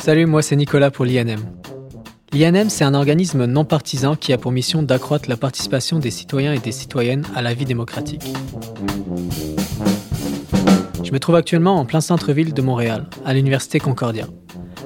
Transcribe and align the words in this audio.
Salut, 0.00 0.26
moi 0.26 0.42
c'est 0.42 0.56
Nicolas 0.56 0.90
pour 0.90 1.04
l'INM. 1.04 1.40
L'INM, 2.32 2.70
c'est 2.70 2.84
un 2.84 2.94
organisme 2.94 3.44
non 3.44 3.64
partisan 3.64 4.14
qui 4.14 4.32
a 4.32 4.38
pour 4.38 4.52
mission 4.52 4.82
d'accroître 4.82 5.28
la 5.28 5.36
participation 5.36 5.98
des 5.98 6.10
citoyens 6.10 6.52
et 6.52 6.58
des 6.58 6.72
citoyennes 6.72 7.24
à 7.34 7.42
la 7.42 7.54
vie 7.54 7.64
démocratique. 7.64 8.22
Je 11.02 11.12
me 11.12 11.18
trouve 11.18 11.34
actuellement 11.34 11.76
en 11.76 11.84
plein 11.84 12.00
centre-ville 12.00 12.54
de 12.54 12.62
Montréal, 12.62 13.06
à 13.24 13.34
l'Université 13.34 13.78
Concordia. 13.80 14.26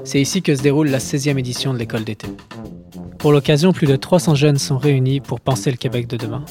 C'est 0.05 0.21
ici 0.21 0.43
que 0.43 0.55
se 0.55 0.63
déroule 0.63 0.89
la 0.89 0.99
16e 0.99 1.39
édition 1.39 1.75
de 1.75 1.79
l'école 1.79 2.05
d'été. 2.05 2.29
Pour 3.19 3.33
l'occasion, 3.33 3.73
plus 3.73 3.87
de 3.87 3.97
300 3.97 4.35
jeunes 4.35 4.59
sont 4.59 4.79
réunis 4.79 5.21
pour 5.21 5.41
penser 5.41 5.71
le 5.71 5.77
Québec 5.77 6.07
de 6.07 6.17
demain. 6.17 6.45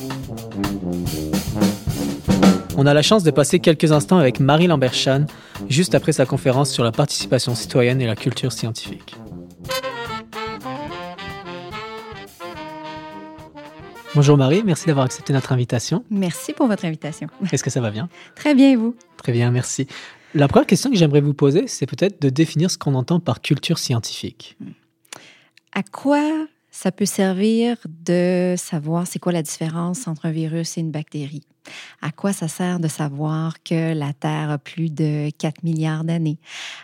On 2.75 2.87
a 2.87 2.93
la 2.93 3.03
chance 3.03 3.23
de 3.23 3.29
passer 3.29 3.59
quelques 3.59 3.91
instants 3.91 4.17
avec 4.17 4.39
Marie 4.39 4.67
Lambert-Chan, 4.67 5.27
juste 5.69 5.93
après 5.93 6.11
sa 6.11 6.25
conférence 6.25 6.71
sur 6.71 6.83
la 6.83 6.91
participation 6.91 7.53
citoyenne 7.53 8.01
et 8.01 8.07
la 8.07 8.15
culture 8.15 8.51
scientifique. 8.51 9.15
Bonjour 14.15 14.37
Marie, 14.37 14.63
merci 14.63 14.87
d'avoir 14.87 15.05
accepté 15.05 15.33
notre 15.33 15.51
invitation. 15.51 16.03
Merci 16.09 16.53
pour 16.53 16.67
votre 16.67 16.85
invitation. 16.85 17.27
Est-ce 17.51 17.63
que 17.63 17.69
ça 17.69 17.81
va 17.81 17.91
bien? 17.91 18.09
Très 18.35 18.55
bien, 18.55 18.75
vous? 18.75 18.95
Très 19.17 19.31
bien, 19.31 19.51
merci. 19.51 19.87
La 20.33 20.47
première 20.47 20.67
question 20.67 20.89
que 20.89 20.95
j'aimerais 20.95 21.21
vous 21.21 21.35
poser, 21.35 21.67
c'est 21.67 21.85
peut-être 21.85 22.21
de 22.21 22.29
définir 22.29 22.71
ce 22.71 22.77
qu'on 22.77 22.95
entend 22.95 23.19
par 23.19 23.41
culture 23.41 23.77
scientifique. 23.77 24.57
À 25.73 25.83
quoi 25.83 26.47
ça 26.71 26.91
peut 26.91 27.05
servir 27.05 27.77
de 27.85 28.55
savoir 28.57 29.05
c'est 29.05 29.19
quoi 29.19 29.31
la 29.31 29.43
différence 29.43 30.07
entre 30.07 30.25
un 30.25 30.31
virus 30.31 30.77
et 30.77 30.81
une 30.81 30.91
bactérie? 30.91 31.43
À 32.01 32.11
quoi 32.11 32.33
ça 32.33 32.47
sert 32.47 32.79
de 32.79 32.87
savoir 32.87 33.61
que 33.63 33.93
la 33.93 34.13
Terre 34.13 34.51
a 34.51 34.57
plus 34.57 34.89
de 34.89 35.29
4 35.37 35.63
milliards 35.63 36.03
d'années? 36.03 36.37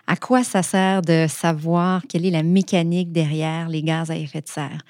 À 0.08 0.16
quoi 0.16 0.44
ça 0.44 0.64
sert 0.64 1.02
de 1.02 1.28
savoir 1.28 2.04
quelle 2.08 2.26
est 2.26 2.32
la 2.32 2.44
mécanique 2.44 3.12
derrière 3.12 3.70
les 3.70 3.84
gaz 3.84 4.12
à 4.12 4.16
effet 4.16 4.42
de 4.42 4.48
serre? 4.48 4.82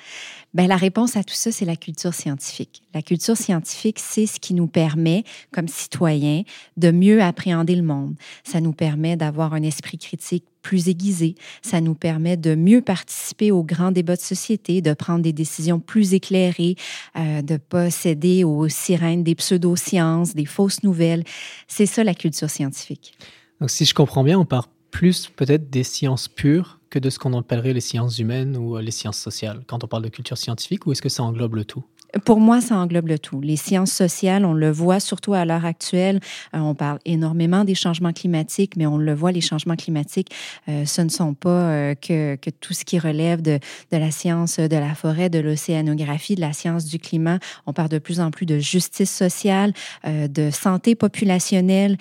Bien, 0.54 0.68
la 0.68 0.78
réponse 0.78 1.16
à 1.16 1.24
tout 1.24 1.36
ça, 1.36 1.52
c'est 1.52 1.66
la 1.66 1.76
culture 1.76 2.14
scientifique. 2.14 2.82
La 2.96 3.04
culture 3.04 3.38
scientifique, 3.38 4.00
c'est 4.00 4.26
ce 4.26 4.40
qui 4.40 4.56
nous 4.56 4.66
permet, 4.66 5.24
comme 5.52 5.68
citoyens, 5.68 6.42
de 6.78 6.90
mieux 6.90 7.22
appréhender 7.22 7.76
le 7.76 7.84
monde. 7.84 8.16
Ça 8.44 8.60
nous 8.60 8.74
permet 8.74 9.16
d'avoir 9.16 9.54
un 9.54 9.62
esprit 9.62 10.00
critique 10.00 10.46
plus 10.62 10.90
aiguisé. 10.90 11.36
Ça 11.62 11.82
nous 11.82 11.96
permet 11.96 12.36
de 12.36 12.56
mieux 12.56 12.82
participer 12.82 13.52
aux 13.52 13.64
grands 13.64 13.92
débats 13.92 14.16
de 14.16 14.22
société, 14.22 14.82
de 14.82 14.94
prendre 14.94 15.22
des 15.22 15.34
décisions 15.34 15.80
plus 15.80 16.14
éclairées, 16.14 16.76
euh, 17.18 17.42
de 17.42 17.54
ne 17.54 17.58
pas 17.58 17.90
céder 17.90 18.44
aux 18.44 18.68
sirènes 18.68 19.24
des 19.24 19.36
pseudosciences, 19.80 20.36
des 20.36 20.46
fausses 20.46 20.84
nouvelles. 20.84 21.24
C'est 21.68 21.86
ça 21.86 22.04
la 22.04 22.14
culture 22.14 22.50
scientifique. 22.50 23.18
Donc, 23.60 23.70
si 23.70 23.86
je 23.86 23.94
comprends 23.94 24.24
bien, 24.24 24.40
on 24.40 24.46
part 24.46 24.70
plus 24.92 25.30
peut-être 25.36 25.70
des 25.70 25.84
sciences 25.84 26.28
pures 26.28 26.80
que 26.90 27.00
de 27.00 27.10
ce 27.10 27.20
qu'on 27.20 27.38
appellerait 27.38 27.74
les 27.74 27.82
sciences 27.82 28.18
humaines 28.20 28.58
ou 28.58 28.78
les 28.78 28.92
sciences 28.92 29.20
sociales 29.20 29.64
quand 29.68 29.84
on 29.84 29.88
parle 29.88 30.04
de 30.04 30.10
culture 30.10 30.38
scientifique, 30.38 30.88
ou 30.88 30.92
est-ce 30.92 31.02
que 31.02 31.10
ça 31.10 31.24
englobe 31.24 31.56
le 31.56 31.66
tout? 31.66 31.84
Pour 32.26 32.40
moi, 32.40 32.60
ça 32.60 32.76
englobe 32.76 33.08
le 33.08 33.20
tout. 33.20 33.40
Les 33.42 33.56
sciences 33.56 33.92
sociales, 33.92 34.44
on 34.44 34.54
le 34.54 34.72
voit 34.72 35.00
surtout 35.00 35.34
à 35.34 35.46
l'heure 35.46 35.66
actuelle. 35.66 36.20
Euh, 36.56 36.60
on 36.60 36.74
parle 36.74 37.00
énormément 37.06 37.64
des 37.64 37.76
changements 37.76 38.14
climatiques, 38.14 38.76
mais 38.78 38.88
on 38.88 38.98
le 38.98 39.14
voit, 39.14 39.32
les 39.32 39.42
changements 39.42 39.76
climatiques, 39.76 40.32
euh, 40.70 40.86
ce 40.86 41.02
ne 41.02 41.10
sont 41.10 41.36
pas 41.36 41.50
euh, 41.50 41.96
que, 41.96 42.36
tout 42.62 42.74
ce 42.74 42.84
qui 42.84 42.98
relève 42.98 43.42
de, 43.42 43.60
de, 43.92 43.98
la 43.98 44.10
science 44.10 44.60
de 44.60 44.76
la 44.76 44.96
forêt, 44.96 45.30
de 45.30 45.40
l'océanographie, 45.40 46.36
de 46.36 46.42
la 46.42 46.54
science 46.54 46.86
du 46.86 46.98
climat. 46.98 47.38
On 47.68 47.74
parle 47.74 47.90
de 47.90 48.00
plus 48.00 48.20
en 48.20 48.32
plus 48.32 48.46
de 48.46 48.58
justice 48.58 49.12
sociale, 49.12 49.74
de 50.06 50.50
santé 50.50 50.96
populationnelle. 50.96 51.98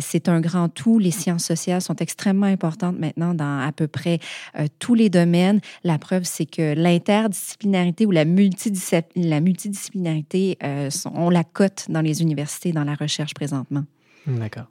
C'est 0.00 0.28
un 0.28 0.40
grand 0.40 0.68
tout. 0.68 0.98
Les 0.98 1.10
sciences 1.10 1.44
sociales 1.44 1.82
sont 1.82 1.96
extrêmement 1.96 2.46
importantes 2.46 2.98
maintenant 2.98 3.34
dans 3.34 3.60
à 3.60 3.72
peu 3.72 3.88
près 3.88 4.20
tous 4.78 4.94
les 4.94 5.10
domaines. 5.10 5.60
La 5.84 5.98
preuve, 5.98 6.22
c'est 6.24 6.46
que 6.46 6.74
l'interdisciplinarité 6.74 8.06
ou 8.06 8.10
la 8.10 8.24
multidisciplinarité 8.24 9.39
multidisciplinarité, 9.40 10.58
euh, 10.62 10.90
on 11.14 11.30
la 11.30 11.44
cote 11.44 11.86
dans 11.88 12.00
les 12.00 12.22
universités, 12.22 12.72
dans 12.72 12.84
la 12.84 12.94
recherche 12.94 13.34
présentement. 13.34 13.84
D'accord. 14.26 14.66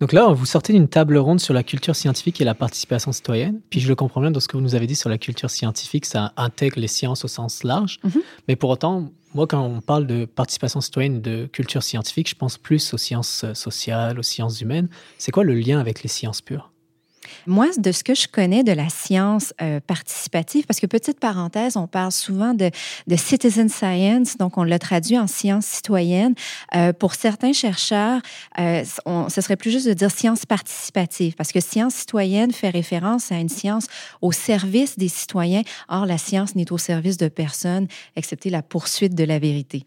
Donc 0.00 0.12
là, 0.12 0.32
vous 0.32 0.46
sortez 0.46 0.72
d'une 0.72 0.88
table 0.88 1.16
ronde 1.16 1.38
sur 1.38 1.54
la 1.54 1.62
culture 1.62 1.94
scientifique 1.94 2.40
et 2.40 2.44
la 2.44 2.54
participation 2.54 3.12
citoyenne. 3.12 3.60
Puis 3.70 3.78
je 3.78 3.88
le 3.88 3.94
comprends 3.94 4.20
bien 4.20 4.32
dans 4.32 4.40
ce 4.40 4.48
que 4.48 4.56
vous 4.56 4.62
nous 4.62 4.74
avez 4.74 4.88
dit 4.88 4.96
sur 4.96 5.08
la 5.08 5.16
culture 5.16 5.48
scientifique, 5.48 6.06
ça 6.06 6.32
intègre 6.36 6.80
les 6.80 6.88
sciences 6.88 7.24
au 7.24 7.28
sens 7.28 7.62
large. 7.62 8.00
Mm-hmm. 8.04 8.20
Mais 8.48 8.56
pour 8.56 8.70
autant, 8.70 9.12
moi, 9.32 9.46
quand 9.46 9.62
on 9.62 9.80
parle 9.80 10.08
de 10.08 10.24
participation 10.24 10.80
citoyenne, 10.80 11.22
de 11.22 11.46
culture 11.46 11.84
scientifique, 11.84 12.28
je 12.28 12.34
pense 12.34 12.58
plus 12.58 12.92
aux 12.92 12.98
sciences 12.98 13.44
sociales, 13.54 14.18
aux 14.18 14.24
sciences 14.24 14.60
humaines. 14.60 14.88
C'est 15.18 15.30
quoi 15.30 15.44
le 15.44 15.54
lien 15.54 15.78
avec 15.78 16.02
les 16.02 16.08
sciences 16.08 16.40
pures? 16.40 16.71
Moi, 17.46 17.68
de 17.76 17.92
ce 17.92 18.04
que 18.04 18.14
je 18.14 18.28
connais 18.28 18.62
de 18.62 18.72
la 18.72 18.88
science 18.88 19.54
euh, 19.60 19.80
participative, 19.80 20.66
parce 20.66 20.80
que 20.80 20.86
petite 20.86 21.20
parenthèse, 21.20 21.76
on 21.76 21.86
parle 21.86 22.12
souvent 22.12 22.54
de, 22.54 22.70
citizen 23.16 23.68
science, 23.68 24.36
donc 24.36 24.58
on 24.58 24.64
l'a 24.64 24.78
traduit 24.78 25.18
en 25.18 25.26
science 25.26 25.66
citoyenne. 25.66 26.34
Euh, 26.74 26.92
pour 26.92 27.14
certains 27.14 27.52
chercheurs, 27.52 28.20
euh, 28.58 28.84
ce 29.28 29.40
serait 29.40 29.56
plus 29.56 29.70
juste 29.70 29.86
de 29.86 29.92
dire 29.92 30.10
science 30.10 30.46
participative, 30.46 31.34
parce 31.34 31.52
que 31.52 31.60
science 31.60 31.94
citoyenne 31.94 32.52
fait 32.52 32.70
référence 32.70 33.32
à 33.32 33.36
une 33.36 33.48
science 33.48 33.86
au 34.20 34.32
service 34.32 34.98
des 34.98 35.08
citoyens. 35.08 35.62
Or, 35.88 36.06
la 36.06 36.18
science 36.18 36.54
n'est 36.54 36.72
au 36.72 36.78
service 36.78 37.16
de 37.16 37.28
personne, 37.28 37.86
excepté 38.16 38.50
la 38.50 38.62
poursuite 38.62 39.14
de 39.14 39.24
la 39.24 39.38
vérité. 39.38 39.84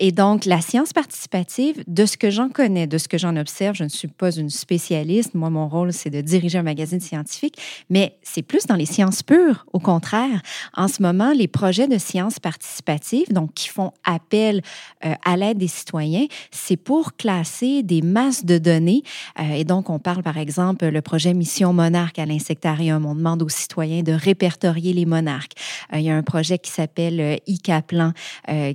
Et 0.00 0.12
donc, 0.12 0.44
la 0.44 0.60
science 0.60 0.92
participative, 0.92 1.84
de 1.86 2.06
ce 2.06 2.16
que 2.16 2.30
j'en 2.30 2.48
connais, 2.48 2.86
de 2.86 2.98
ce 2.98 3.08
que 3.08 3.18
j'en 3.18 3.36
observe, 3.36 3.76
je 3.76 3.84
ne 3.84 3.88
suis 3.88 4.08
pas 4.08 4.30
une 4.30 4.50
spécialiste. 4.50 5.34
Moi, 5.34 5.50
mon 5.50 5.68
rôle, 5.68 5.92
c'est 5.92 6.10
diriger 6.20 6.58
un 6.58 6.62
magazine 6.62 7.00
scientifique, 7.00 7.56
mais 7.90 8.18
c'est 8.22 8.42
plus 8.42 8.66
dans 8.66 8.74
les 8.74 8.86
sciences 8.86 9.22
pures. 9.22 9.66
Au 9.72 9.78
contraire, 9.78 10.42
en 10.74 10.88
ce 10.88 11.02
moment, 11.02 11.32
les 11.32 11.48
projets 11.48 11.88
de 11.88 11.98
sciences 11.98 12.38
participatives, 12.38 13.32
donc 13.32 13.54
qui 13.54 13.68
font 13.68 13.92
appel 14.04 14.62
euh, 15.04 15.14
à 15.24 15.36
l'aide 15.36 15.58
des 15.58 15.68
citoyens, 15.68 16.26
c'est 16.50 16.76
pour 16.76 17.16
classer 17.16 17.82
des 17.82 18.02
masses 18.02 18.44
de 18.44 18.58
données. 18.58 19.02
Euh, 19.40 19.54
et 19.54 19.64
donc, 19.64 19.90
on 19.90 19.98
parle 19.98 20.22
par 20.22 20.38
exemple 20.38 20.86
le 20.86 21.02
projet 21.02 21.34
Mission 21.34 21.72
Monarque 21.72 22.18
à 22.18 22.26
l'Insectarium. 22.26 23.04
On 23.06 23.14
demande 23.14 23.42
aux 23.42 23.48
citoyens 23.48 24.02
de 24.02 24.12
répertorier 24.12 24.92
les 24.92 25.06
monarques. 25.06 25.52
Euh, 25.92 25.98
il 25.98 26.04
y 26.04 26.10
a 26.10 26.16
un 26.16 26.22
projet 26.22 26.58
qui 26.58 26.70
s'appelle 26.70 27.40
ICAPLAN, 27.46 28.12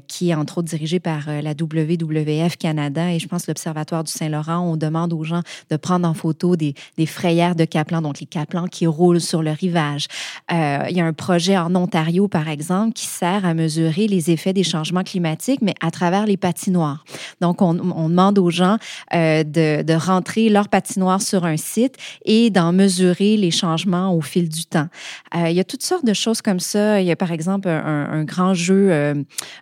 qui 0.08 0.30
est 0.30 0.34
entre 0.34 0.60
autres 0.60 0.70
dirigé 0.70 1.00
par 1.00 1.28
la 1.28 1.52
WWF 1.52 2.58
Canada 2.58 3.12
et 3.12 3.20
je 3.20 3.28
pense 3.28 3.48
l'Observatoire 3.48 4.04
du 4.04 4.12
Saint-Laurent. 4.12 4.60
On 4.60 4.78
demande 4.78 5.14
aux 5.14 5.24
gens 5.24 5.42
de 5.70 5.78
prendre 5.78 6.08
en 6.08 6.14
photo 6.14 6.56
des, 6.56 6.74
des 6.98 7.06
de 7.32 7.66
Kaplan, 7.66 8.02
donc 8.02 8.20
les 8.20 8.26
Kaplan 8.26 8.68
qui 8.68 8.86
roulent 8.86 9.22
sur 9.22 9.42
le 9.42 9.52
rivage. 9.52 10.08
Euh, 10.52 10.86
il 10.90 10.98
y 10.98 11.00
a 11.00 11.06
un 11.06 11.14
projet 11.14 11.58
en 11.58 11.74
Ontario, 11.76 12.28
par 12.28 12.50
exemple, 12.50 12.94
qui 12.94 13.06
sert 13.06 13.46
à 13.46 13.54
mesurer 13.54 14.08
les 14.08 14.32
effets 14.32 14.52
des 14.52 14.64
changements 14.64 15.04
climatiques, 15.04 15.62
mais 15.62 15.74
à 15.82 15.92
travers 15.92 16.26
les 16.26 16.36
patinoires. 16.36 17.06
Donc, 17.40 17.62
on, 17.62 17.74
demande 17.74 18.38
aux 18.38 18.50
gens 18.50 18.78
euh, 19.14 19.44
de, 19.44 19.82
de, 19.82 19.94
rentrer 19.94 20.50
leur 20.50 20.68
patinoire 20.68 21.22
sur 21.22 21.46
un 21.46 21.56
site 21.56 21.96
et 22.26 22.50
d'en 22.50 22.74
mesurer 22.74 23.38
les 23.38 23.52
changements 23.52 24.14
au 24.14 24.22
fil 24.22 24.50
du 24.50 24.66
temps. 24.66 24.88
Euh, 25.36 25.50
il 25.50 25.56
y 25.56 25.62
a 25.62 25.64
toutes 25.64 25.84
sortes 25.84 26.06
de 26.06 26.14
choses 26.14 26.42
comme 26.42 26.60
ça. 26.60 27.00
Il 27.00 27.08
y 27.08 27.12
a, 27.12 27.16
par 27.16 27.32
exemple, 27.32 27.70
un, 27.70 28.24
grand 28.26 28.54
jeu, 28.54 28.92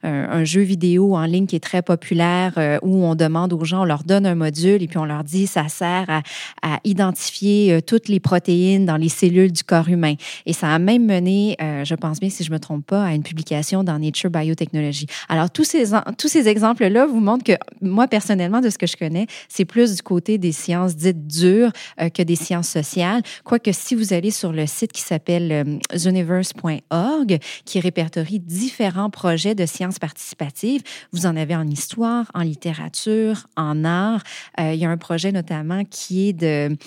un, 0.04 0.44
jeu 0.44 0.62
vidéo 0.62 1.16
en 1.16 1.26
ligne 1.26 1.46
qui 1.46 1.56
est 1.56 1.64
très 1.64 1.84
populaire 1.84 2.80
où 2.82 3.06
on 3.06 3.14
demande 3.14 3.54
aux 3.54 3.64
gens, 3.64 3.82
on 3.82 3.86
leur 3.86 4.04
donne 4.04 4.26
un 4.26 4.36
module 4.36 4.82
et 4.82 4.88
puis 4.88 4.98
on 4.98 5.06
leur 5.06 5.24
dit 5.24 5.46
ça 5.46 5.68
sert 5.68 6.06
à, 6.10 6.22
à 6.62 6.80
identifier 6.84 7.59
euh, 7.68 7.82
toutes 7.82 8.08
les 8.08 8.20
protéines 8.20 8.86
dans 8.86 8.98
les 8.98 9.10
cellules 9.10 9.52
du 9.52 9.64
corps 9.64 9.90
humain. 9.90 10.16
Et 10.46 10.54
ça 10.54 10.74
a 10.74 10.80
même 10.80 11.06
mené, 11.06 11.56
euh, 11.62 11.84
je 11.84 11.96
pense 11.96 12.20
bien, 12.20 12.30
si 12.30 12.44
je 12.44 12.52
me 12.52 12.60
trompe 12.60 12.86
pas, 12.86 13.04
à 13.04 13.14
une 13.14 13.24
publication 13.24 13.84
dans 13.84 14.00
Nature 14.00 14.30
Biotechnology. 14.30 15.08
Alors, 15.28 15.50
tous 15.50 15.64
ces, 15.64 15.92
tous 16.18 16.28
ces 16.28 16.48
exemples-là 16.48 17.06
vous 17.06 17.20
montrent 17.20 17.44
que 17.44 17.58
moi, 17.82 18.08
personnellement, 18.08 18.62
de 18.62 18.70
ce 18.70 18.78
que 18.78 18.88
je 18.88 18.96
connais, 18.96 19.28
c'est 19.48 19.66
plus 19.66 19.96
du 19.96 20.02
côté 20.02 20.38
des 20.38 20.52
sciences 20.52 20.96
dites 20.96 21.28
dures 21.28 21.72
euh, 22.00 22.10
que 22.10 22.22
des 22.22 22.36
sciences 22.36 22.70
sociales. 22.70 23.22
Quoique, 23.44 23.72
si 23.72 23.96
vous 23.96 24.14
allez 24.14 24.32
sur 24.32 24.52
le 24.52 24.66
site 24.66 24.92
qui 24.92 25.02
s'appelle 25.02 25.80
universe.org, 26.06 27.40
qui 27.66 27.80
répertorie 27.80 28.40
différents 28.40 29.10
projets 29.10 29.56
de 29.56 29.66
sciences 29.66 30.00
participatives, 30.00 30.82
vous 31.12 31.26
en 31.26 31.36
avez 31.36 31.56
en 31.56 31.68
histoire, 31.68 32.32
en 32.34 32.42
littérature, 32.42 33.48
en 33.56 33.84
art. 33.84 34.24
il 34.58 34.76
y 34.76 34.86
a 34.86 34.90
un 34.90 34.98
projet 34.98 35.32
notamment 35.32 35.84
qui 35.86 36.30
est 36.30 36.34
de, 36.34 36.78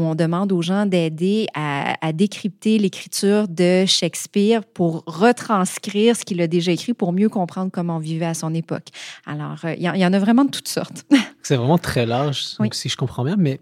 on 0.00 0.14
demande 0.14 0.52
aux 0.52 0.62
gens 0.62 0.86
d'aider 0.86 1.46
à, 1.54 2.12
décrypter 2.12 2.78
l'écriture 2.78 3.48
de 3.48 3.84
Shakespeare 3.86 4.64
pour 4.64 5.02
retranscrire 5.06 6.16
ce 6.16 6.24
qu'il 6.24 6.40
a 6.40 6.46
déjà 6.46 6.72
écrit 6.72 6.94
pour 6.94 7.12
mieux 7.12 7.28
comprendre 7.28 7.70
comment 7.70 7.96
on 7.96 8.00
vivait 8.00 8.26
à 8.26 8.34
son 8.34 8.54
époque. 8.54 8.88
Alors, 9.26 9.56
euh, 9.64 9.74
il 9.76 9.82
y, 9.82 10.06
en 10.06 10.12
a 10.12 10.18
vraiment 10.18 10.44
de 10.44 10.50
toutes 10.50 10.68
sortes. 10.68 11.04
C'est 11.42 11.56
vraiment 11.56 11.78
très 11.78 12.06
large, 12.06 12.56
si 12.72 12.88
je 12.88 12.96
comprends 12.96 13.24
bien, 13.24 13.36
mais 13.38 13.60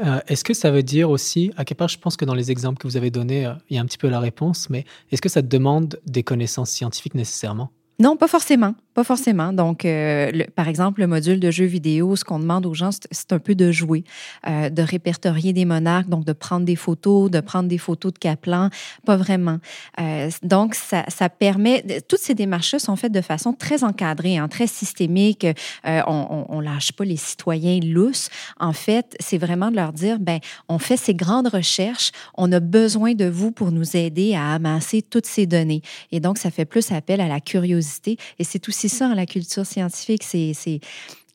euh, 0.00 0.20
est-ce 0.26 0.44
que 0.44 0.54
ça 0.54 0.70
veut 0.70 0.82
dire 0.82 1.08
aussi, 1.10 1.52
à 1.56 1.64
quelque 1.64 1.78
part, 1.78 1.88
je 1.88 1.98
pense 1.98 2.16
que 2.16 2.24
dans 2.24 2.34
les 2.34 2.50
exemples 2.50 2.78
que 2.78 2.86
vous 2.86 2.96
avez 2.96 3.10
donnés, 3.10 3.46
euh, 3.46 3.54
il 3.70 3.76
y 3.76 3.78
a 3.78 3.82
un 3.82 3.86
petit 3.86 3.98
peu 3.98 4.08
la 4.08 4.20
réponse, 4.20 4.68
mais 4.70 4.84
est-ce 5.12 5.22
que 5.22 5.28
ça 5.28 5.42
demande 5.42 6.00
des 6.06 6.22
connaissances 6.22 6.70
scientifiques 6.70 7.14
nécessairement? 7.14 7.70
Non, 8.00 8.16
pas 8.16 8.28
forcément. 8.28 8.74
Pas 8.94 9.04
forcément. 9.04 9.52
Donc, 9.52 9.84
euh, 9.84 10.30
par 10.54 10.68
exemple, 10.68 11.00
le 11.00 11.08
module 11.08 11.40
de 11.40 11.50
jeux 11.50 11.64
vidéo, 11.64 12.14
ce 12.14 12.24
qu'on 12.24 12.38
demande 12.38 12.64
aux 12.64 12.74
gens, 12.74 12.90
c'est 13.10 13.32
un 13.32 13.40
peu 13.40 13.56
de 13.56 13.72
jouer, 13.72 14.04
euh, 14.46 14.70
de 14.70 14.82
répertorier 14.82 15.52
des 15.52 15.64
monarques, 15.64 16.08
donc 16.08 16.24
de 16.24 16.32
prendre 16.32 16.64
des 16.64 16.76
photos, 16.76 17.30
de 17.30 17.40
prendre 17.40 17.68
des 17.68 17.78
photos 17.78 18.12
de 18.12 18.18
Kaplan. 18.18 18.70
Pas 19.04 19.16
vraiment. 19.16 19.58
Euh, 20.00 20.30
donc, 20.42 20.76
ça, 20.76 21.04
ça, 21.08 21.28
permet. 21.28 21.84
Toutes 22.08 22.20
ces 22.20 22.34
démarches-là 22.34 22.78
sont 22.78 22.94
faites 22.94 23.12
de 23.12 23.20
façon 23.20 23.52
très 23.52 23.82
encadrée, 23.82 24.38
hein, 24.38 24.46
très 24.46 24.68
systémique. 24.68 25.46
on, 25.84 26.46
on, 26.48 26.60
lâche 26.60 26.92
pas 26.92 27.04
les 27.04 27.16
citoyens 27.16 27.80
lousses. 27.80 28.30
En 28.60 28.72
fait, 28.72 29.16
c'est 29.18 29.38
vraiment 29.38 29.70
de 29.70 29.76
leur 29.76 29.92
dire, 29.92 30.18
ben, 30.20 30.38
on 30.68 30.78
fait 30.78 30.96
ces 30.96 31.14
grandes 31.14 31.48
recherches, 31.48 32.12
on 32.36 32.50
a 32.52 32.60
besoin 32.60 33.14
de 33.14 33.26
vous 33.26 33.50
pour 33.50 33.72
nous 33.72 33.96
aider 33.96 34.34
à 34.34 34.52
amasser 34.54 35.02
toutes 35.02 35.26
ces 35.26 35.46
données. 35.46 35.82
Et 36.12 36.20
donc, 36.20 36.38
ça 36.38 36.50
fait 36.50 36.64
plus 36.64 36.92
appel 36.92 37.20
à 37.20 37.28
la 37.28 37.40
curiosité. 37.40 38.16
Et 38.38 38.44
c'est 38.44 38.68
aussi 38.68 38.83
c'est 38.88 38.96
ça, 38.98 39.14
la 39.14 39.24
culture 39.24 39.64
scientifique, 39.64 40.22
c'est 40.24 40.80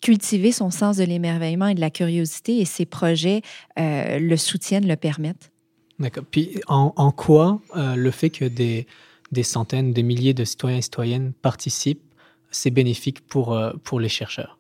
cultiver 0.02 0.52
son 0.52 0.70
sens 0.70 0.98
de 0.98 1.04
l'émerveillement 1.04 1.68
et 1.68 1.74
de 1.74 1.80
la 1.82 1.90
curiosité 1.90 2.60
et 2.60 2.66
ces 2.66 2.86
projets 2.86 3.42
euh, 3.80 4.20
le 4.20 4.38
soutiennent, 4.38 4.88
le 4.88 4.96
permettent. 4.96 5.52
D'accord. 5.98 6.26
Puis 6.30 6.62
en, 6.68 7.12
quoi 7.12 7.60
euh, 7.76 7.96
le 7.96 8.12
fait 8.12 8.30
que 8.30 8.46
des, 8.46 8.86
des, 9.32 9.42
centaines, 9.42 9.94
des 9.94 10.04
milliers 10.04 10.36
de 10.36 10.46
citoyens 10.46 10.78
et 10.78 10.82
citoyennes 10.84 11.34
participent, 11.42 12.04
c'est 12.52 12.70
bénéfique 12.70 13.22
pour, 13.22 13.54
euh, 13.54 13.74
pour 13.84 14.00
les 14.00 14.10
chercheurs? 14.10 14.60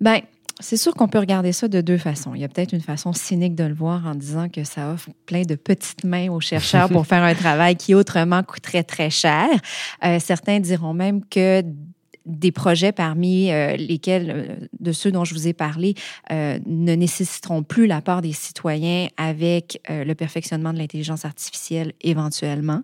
Ben, 0.00 0.22
c'est 0.60 0.76
sûr 0.76 0.94
qu'on 0.94 1.08
peut 1.08 1.18
regarder 1.18 1.52
ça 1.52 1.68
de 1.68 1.80
deux 1.80 1.98
façons. 1.98 2.34
Il 2.34 2.40
y 2.40 2.44
a 2.44 2.48
peut-être 2.48 2.72
une 2.72 2.80
façon 2.80 3.12
cynique 3.12 3.54
de 3.54 3.64
le 3.64 3.74
voir 3.74 4.06
en 4.06 4.14
disant 4.14 4.48
que 4.48 4.64
ça 4.64 4.92
offre 4.92 5.10
plein 5.26 5.42
de 5.42 5.54
petites 5.54 6.04
mains 6.04 6.30
aux 6.30 6.40
chercheurs 6.40 6.88
pour 6.88 7.06
faire 7.06 7.22
un 7.22 7.34
travail 7.34 7.76
qui 7.76 7.94
autrement 7.94 8.42
coûterait 8.42 8.84
très 8.84 9.10
cher. 9.10 9.48
Euh, 10.04 10.18
certains 10.20 10.60
diront 10.60 10.94
même 10.94 11.24
que 11.24 11.62
des 12.26 12.52
projets 12.52 12.92
parmi 12.92 13.50
euh, 13.50 13.76
lesquels, 13.76 14.30
euh, 14.30 14.66
de 14.78 14.92
ceux 14.92 15.10
dont 15.10 15.24
je 15.24 15.34
vous 15.34 15.48
ai 15.48 15.52
parlé, 15.52 15.94
ne 16.30 16.94
nécessiteront 16.94 17.62
plus 17.62 17.86
la 17.86 18.00
part 18.00 18.20
des 18.20 18.32
citoyens 18.32 19.08
avec 19.16 19.80
le 19.88 20.12
perfectionnement 20.14 20.72
de 20.72 20.78
l'intelligence 20.78 21.24
artificielle 21.24 21.92
éventuellement. 22.02 22.82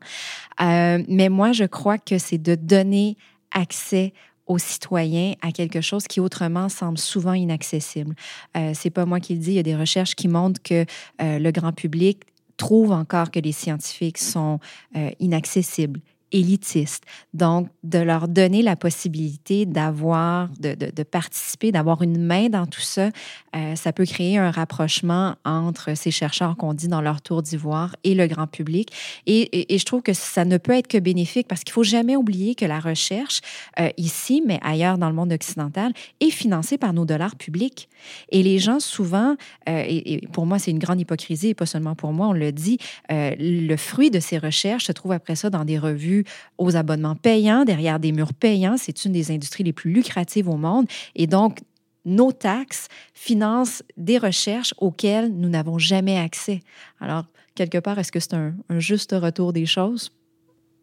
mais 0.59 1.29
moi, 1.29 1.53
je 1.53 1.65
crois 1.65 1.99
que 1.99 2.19
c'est 2.19 2.39
de 2.39 2.55
donner 2.55 3.17
accès 3.53 4.13
aux 4.47 4.59
citoyens 4.59 5.35
à 5.43 5.53
quelque 5.53 5.81
chose 5.81 6.07
qui 6.07 6.21
autrement 6.21 6.69
semble 6.69 6.99
souvent 6.99 7.33
inaccessible. 7.33 8.15
Euh, 8.57 8.73
c'est 8.75 8.91
pas 8.91 9.07
moi 9.07 9.21
qui 9.21 9.35
le 9.35 9.41
dis, 9.41 9.51
il 9.51 9.57
y 9.57 9.59
a 9.59 9.65
des 9.65 9.77
recherches 9.77 10.15
qui 10.15 10.29
montrent 10.29 10.63
que 10.63 10.85
euh, 11.21 11.39
le 11.39 11.51
grand 11.51 11.73
public 11.73 12.23
trouve 12.57 12.93
encore 12.93 13.31
que 13.31 13.41
les 13.41 13.53
scientifiques 13.53 14.19
sont 14.19 14.61
euh, 14.97 15.11
inaccessibles 15.21 16.01
élitistes. 16.37 17.05
Donc, 17.35 17.69
de 17.83 17.99
leur 17.99 18.29
donner 18.29 18.63
la 18.63 18.77
possibilité 18.77 19.67
d'avoir, 19.67 20.49
de, 20.61 20.75
de, 20.75 21.03
participer, 21.03 21.73
d'avoir 21.73 22.03
une 22.03 22.23
main 22.23 22.49
dans 22.49 22.67
tout 22.67 22.81
ça, 22.81 23.11
euh, 23.55 23.75
ça 23.75 23.93
peut 23.93 24.05
créer 24.05 24.39
un 24.39 24.51
rapprochement 24.51 25.37
entre 25.45 25.97
ces 25.97 26.11
chercheurs 26.11 26.57
qu'on 26.57 26.75
dit 26.75 26.89
dans 26.89 27.01
leur 27.01 27.23
tour 27.23 27.43
d'ivoire 27.43 27.97
et 28.05 28.15
le 28.15 28.27
grand 28.27 28.47
public. 28.47 28.93
Et, 29.27 29.75
et, 29.75 29.79
je 29.79 29.85
trouve 29.85 30.03
que 30.03 30.13
ça 30.13 30.45
ne 30.45 30.59
peut 30.59 30.73
être 30.73 30.89
que 30.89 30.99
bénéfique 30.99 31.49
parce 31.49 31.65
qu'il 31.65 31.73
faut 31.73 31.83
jamais 31.83 32.17
oublier 32.17 32.55
que 32.55 32.65
la 32.65 32.81
recherche, 32.81 33.41
euh, 33.81 33.89
ici, 33.97 34.43
mais 34.47 34.59
ailleurs 34.63 34.99
dans 34.99 35.09
le 35.09 35.15
monde 35.15 35.33
occidental, 35.33 35.93
est 36.21 36.31
financée 36.31 36.77
par 36.77 36.93
nos 36.93 37.05
dollars 37.05 37.37
publics. 37.37 37.89
Et 38.31 38.43
les 38.43 38.59
gens, 38.59 38.81
souvent, 38.81 39.37
euh, 39.69 39.85
et, 39.87 40.27
pour 40.33 40.45
moi, 40.47 40.59
c'est 40.59 40.71
une 40.71 40.79
grande 40.79 41.01
hypocrisie, 41.01 41.49
et 41.49 41.55
pas 41.55 41.67
seulement 41.67 41.95
pour 41.95 42.13
moi, 42.13 42.29
on 42.29 42.33
le 42.33 42.53
dit, 42.53 42.79
le 43.09 43.77
fruit 43.77 44.11
de 44.11 44.21
ces 44.21 44.39
recherches 44.39 44.87
se 44.87 44.93
trouve 44.93 45.13
après 45.13 45.37
ça 45.37 45.51
dans 45.51 45.65
des 45.65 45.79
revues 45.79 46.26
aux 46.59 46.77
abonnements 46.77 47.17
payants, 47.17 47.65
derrière 47.65 47.99
des 47.99 48.13
murs 48.13 48.35
payants. 48.35 48.77
C'est 48.77 49.05
une 49.05 49.13
des 49.13 49.31
industries 49.31 49.65
les 49.65 49.73
plus 49.73 49.93
lucratives 49.93 50.49
au 50.49 50.57
monde. 50.57 50.87
Et 51.15 51.27
donc, 51.27 51.61
nos 52.05 52.33
taxes 52.33 52.89
financent 53.13 53.83
des 53.97 54.17
recherches 54.17 54.75
auxquelles 54.79 55.33
nous 55.33 55.49
n'avons 55.49 55.79
jamais 55.79 56.19
accès. 56.19 56.61
Alors, 57.01 57.25
quelque 57.55 57.79
part, 57.79 57.99
est-ce 57.99 58.13
que 58.13 58.21
c'est 58.21 58.35
un, 58.35 58.55
juste 58.79 59.13
retour 59.13 59.53
des 59.53 59.67
choses? 59.67 60.13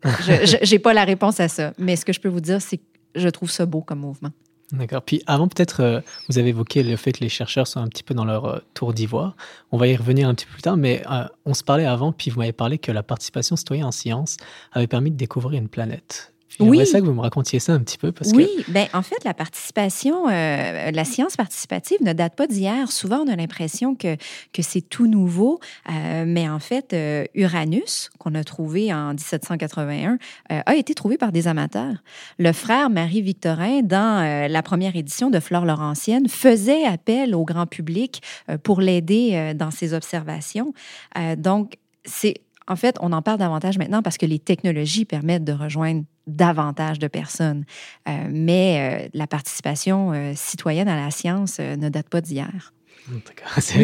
Je 0.03 0.69
n'ai 0.69 0.79
pas 0.79 0.93
la 0.93 1.05
réponse 1.05 1.39
à 1.39 1.47
ça, 1.47 1.73
mais 1.77 1.95
ce 1.95 2.03
que 2.03 2.11
je 2.11 2.19
peux 2.19 2.29
vous 2.29 2.41
dire, 2.41 2.61
c'est 2.61 2.77
que 2.77 2.83
je 3.15 3.29
trouve 3.29 3.49
ça 3.49 3.65
beau 3.65 3.81
comme 3.81 3.99
mouvement. 3.99 4.31
D'accord. 4.73 5.03
Puis 5.03 5.21
avant, 5.27 5.47
peut-être, 5.47 5.81
euh, 5.81 6.01
vous 6.29 6.39
avez 6.39 6.49
évoqué 6.49 6.81
le 6.81 6.95
fait 6.95 7.11
que 7.11 7.19
les 7.19 7.29
chercheurs 7.29 7.67
sont 7.67 7.79
un 7.79 7.87
petit 7.87 8.01
peu 8.01 8.15
dans 8.15 8.25
leur 8.25 8.45
euh, 8.45 8.59
tour 8.73 8.91
d'ivoire. 8.91 9.35
On 9.71 9.77
va 9.77 9.87
y 9.87 9.95
revenir 9.95 10.27
un 10.27 10.33
petit 10.33 10.47
peu 10.47 10.53
plus 10.53 10.63
tard, 10.63 10.77
mais 10.77 11.03
euh, 11.11 11.25
on 11.45 11.53
se 11.53 11.63
parlait 11.63 11.85
avant, 11.85 12.11
puis 12.11 12.31
vous 12.31 12.39
m'avez 12.39 12.53
parlé 12.53 12.79
que 12.79 12.91
la 12.91 13.03
participation 13.03 13.55
citoyenne 13.55 13.85
en 13.85 13.91
sciences 13.91 14.37
avait 14.71 14.87
permis 14.87 15.11
de 15.11 15.15
découvrir 15.15 15.61
une 15.61 15.69
planète. 15.69 16.32
J'aimerais 16.59 16.85
ça 16.85 16.99
que 16.99 17.05
vous 17.05 17.13
me 17.13 17.21
racontiez 17.21 17.59
ça 17.59 17.73
un 17.73 17.79
petit 17.79 17.97
peu. 17.97 18.11
Parce 18.11 18.31
oui, 18.31 18.47
que... 18.65 18.71
ben, 18.71 18.87
en 18.93 19.01
fait, 19.01 19.23
la 19.23 19.33
participation, 19.33 20.27
euh, 20.29 20.91
la 20.91 21.05
science 21.05 21.35
participative 21.35 21.97
ne 22.01 22.13
date 22.13 22.35
pas 22.35 22.47
d'hier. 22.47 22.91
Souvent, 22.91 23.23
on 23.25 23.27
a 23.27 23.35
l'impression 23.35 23.95
que, 23.95 24.15
que 24.51 24.61
c'est 24.61 24.81
tout 24.81 25.07
nouveau, 25.07 25.59
euh, 25.89 26.25
mais 26.27 26.49
en 26.49 26.59
fait, 26.59 26.93
euh, 26.93 27.25
Uranus, 27.33 28.09
qu'on 28.19 28.35
a 28.35 28.43
trouvé 28.43 28.93
en 28.93 29.09
1781, 29.09 30.17
a 30.49 30.75
été 30.75 30.93
trouvé 30.93 31.17
par 31.17 31.31
des 31.31 31.47
amateurs. 31.47 31.95
Le 32.37 32.51
frère 32.51 32.89
Marie-Victorin, 32.89 33.81
dans 33.81 34.47
la 34.49 34.61
première 34.61 34.95
édition 34.95 35.29
de 35.29 35.39
Flore 35.39 35.65
Laurentienne, 35.65 36.27
faisait 36.27 36.85
appel 36.85 37.35
au 37.35 37.43
grand 37.43 37.65
public 37.65 38.21
pour 38.63 38.81
l'aider 38.81 39.53
dans 39.55 39.71
ses 39.71 39.93
observations. 39.93 40.73
donc, 41.37 41.77
c'est 42.05 42.35
en 42.67 42.75
fait, 42.75 42.97
on 43.01 43.11
en 43.11 43.21
parle 43.21 43.39
davantage 43.39 43.77
maintenant 43.77 44.01
parce 44.01 44.17
que 44.17 44.25
les 44.25 44.39
technologies 44.39 45.05
permettent 45.05 45.43
de 45.43 45.53
rejoindre 45.53 46.03
davantage 46.27 46.99
de 46.99 47.07
personnes. 47.07 47.65
Euh, 48.07 48.11
mais 48.29 49.03
euh, 49.05 49.09
la 49.13 49.27
participation 49.27 50.13
euh, 50.13 50.33
citoyenne 50.35 50.87
à 50.87 50.95
la 50.95 51.11
science 51.11 51.59
ne 51.59 51.89
date 51.89 52.09
pas 52.09 52.21
d'hier. 52.21 52.73
C'est 53.59 53.83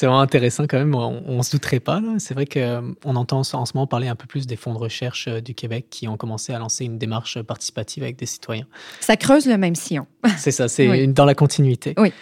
vraiment 0.00 0.20
intéressant 0.20 0.64
quand 0.64 0.78
même. 0.78 0.92
On 0.92 1.36
ne 1.36 1.42
se 1.42 1.52
douterait 1.52 1.78
pas. 1.78 2.02
C'est 2.18 2.34
vrai 2.34 2.44
qu'on 2.44 3.14
entend 3.14 3.38
en 3.38 3.44
ce 3.44 3.72
moment 3.76 3.86
parler 3.86 4.08
un 4.08 4.16
peu 4.16 4.26
plus 4.26 4.48
des 4.48 4.56
fonds 4.56 4.72
de 4.72 4.78
recherche 4.78 5.28
du 5.28 5.54
Québec 5.54 5.86
qui 5.90 6.08
ont 6.08 6.16
commencé 6.16 6.52
à 6.52 6.58
lancer 6.58 6.84
une 6.84 6.98
démarche 6.98 7.40
participative 7.42 8.02
avec 8.02 8.16
des 8.16 8.26
citoyens. 8.26 8.66
Ça 8.98 9.16
creuse 9.16 9.46
le 9.46 9.58
même 9.58 9.76
sillon. 9.76 10.08
C'est 10.38 10.50
ça, 10.50 10.66
c'est 10.66 11.06
dans 11.06 11.24
la 11.24 11.36
continuité. 11.36 11.94
Oui. 11.98 12.12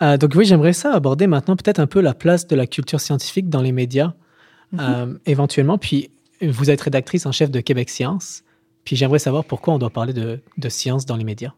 donc 0.00 0.32
oui, 0.34 0.46
j'aimerais 0.46 0.72
ça 0.72 0.94
aborder 0.94 1.26
maintenant 1.26 1.56
peut-être 1.56 1.78
un 1.78 1.86
peu 1.86 2.00
la 2.00 2.14
place 2.14 2.46
de 2.46 2.56
la 2.56 2.66
culture 2.66 3.00
scientifique 3.00 3.50
dans 3.50 3.60
les 3.60 3.72
médias. 3.72 4.14
Euh, 4.78 5.14
éventuellement. 5.26 5.78
Puis, 5.78 6.10
vous 6.40 6.70
êtes 6.70 6.80
rédactrice 6.80 7.26
en 7.26 7.32
chef 7.32 7.50
de 7.50 7.60
Québec 7.60 7.90
Science. 7.90 8.42
Puis, 8.84 8.96
j'aimerais 8.96 9.18
savoir 9.18 9.44
pourquoi 9.44 9.74
on 9.74 9.78
doit 9.78 9.90
parler 9.90 10.12
de, 10.12 10.40
de 10.56 10.68
science 10.68 11.06
dans 11.06 11.16
les 11.16 11.24
médias. 11.24 11.54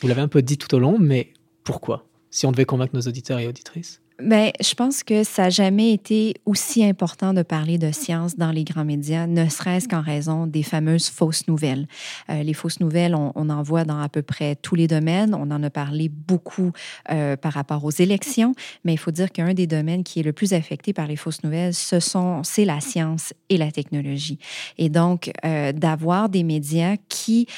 Vous 0.00 0.08
l'avez 0.08 0.22
un 0.22 0.28
peu 0.28 0.42
dit 0.42 0.58
tout 0.58 0.74
au 0.74 0.78
long, 0.78 0.98
mais 0.98 1.32
pourquoi 1.62 2.06
Si 2.30 2.46
on 2.46 2.52
devait 2.52 2.64
convaincre 2.64 2.94
nos 2.94 3.02
auditeurs 3.02 3.38
et 3.38 3.46
auditrices? 3.46 4.00
Bien, 4.22 4.52
je 4.60 4.74
pense 4.74 5.02
que 5.02 5.24
ça 5.24 5.42
n'a 5.42 5.50
jamais 5.50 5.92
été 5.92 6.34
aussi 6.46 6.84
important 6.84 7.34
de 7.34 7.42
parler 7.42 7.78
de 7.78 7.90
science 7.90 8.36
dans 8.36 8.52
les 8.52 8.62
grands 8.62 8.84
médias, 8.84 9.26
ne 9.26 9.48
serait-ce 9.48 9.88
qu'en 9.88 10.02
raison 10.02 10.46
des 10.46 10.62
fameuses 10.62 11.08
fausses 11.08 11.48
nouvelles. 11.48 11.88
Euh, 12.30 12.44
les 12.44 12.54
fausses 12.54 12.78
nouvelles, 12.78 13.16
on, 13.16 13.32
en 13.34 13.62
voit 13.64 13.84
dans 13.84 14.00
à 14.00 14.08
peu 14.08 14.22
près 14.22 14.54
tous 14.54 14.76
les 14.76 14.86
domaines. 14.86 15.34
On 15.34 15.50
en 15.50 15.60
a 15.64 15.68
parlé 15.68 16.08
beaucoup 16.08 16.70
euh, 17.10 17.36
par 17.36 17.54
rapport 17.54 17.84
aux 17.84 17.90
élections, 17.90 18.54
mais 18.84 18.92
il 18.92 18.98
faut 18.98 19.10
dire 19.10 19.32
qu'un 19.32 19.52
des 19.52 19.66
domaines 19.66 20.04
qui 20.04 20.20
est 20.20 20.22
le 20.22 20.32
plus 20.32 20.52
affecté 20.52 20.92
par 20.92 21.08
les 21.08 21.16
fausses 21.16 21.42
nouvelles, 21.42 21.74
ce 21.74 21.98
sont, 21.98 22.44
c'est 22.44 22.64
la 22.64 22.80
science 22.80 23.34
et 23.48 23.56
la 23.56 23.72
technologie. 23.72 24.38
Et 24.78 24.90
donc, 24.90 25.32
euh, 25.44 25.72
d'avoir 25.72 26.28
des 26.28 26.44
médias 26.44 26.94
qui 27.08 27.48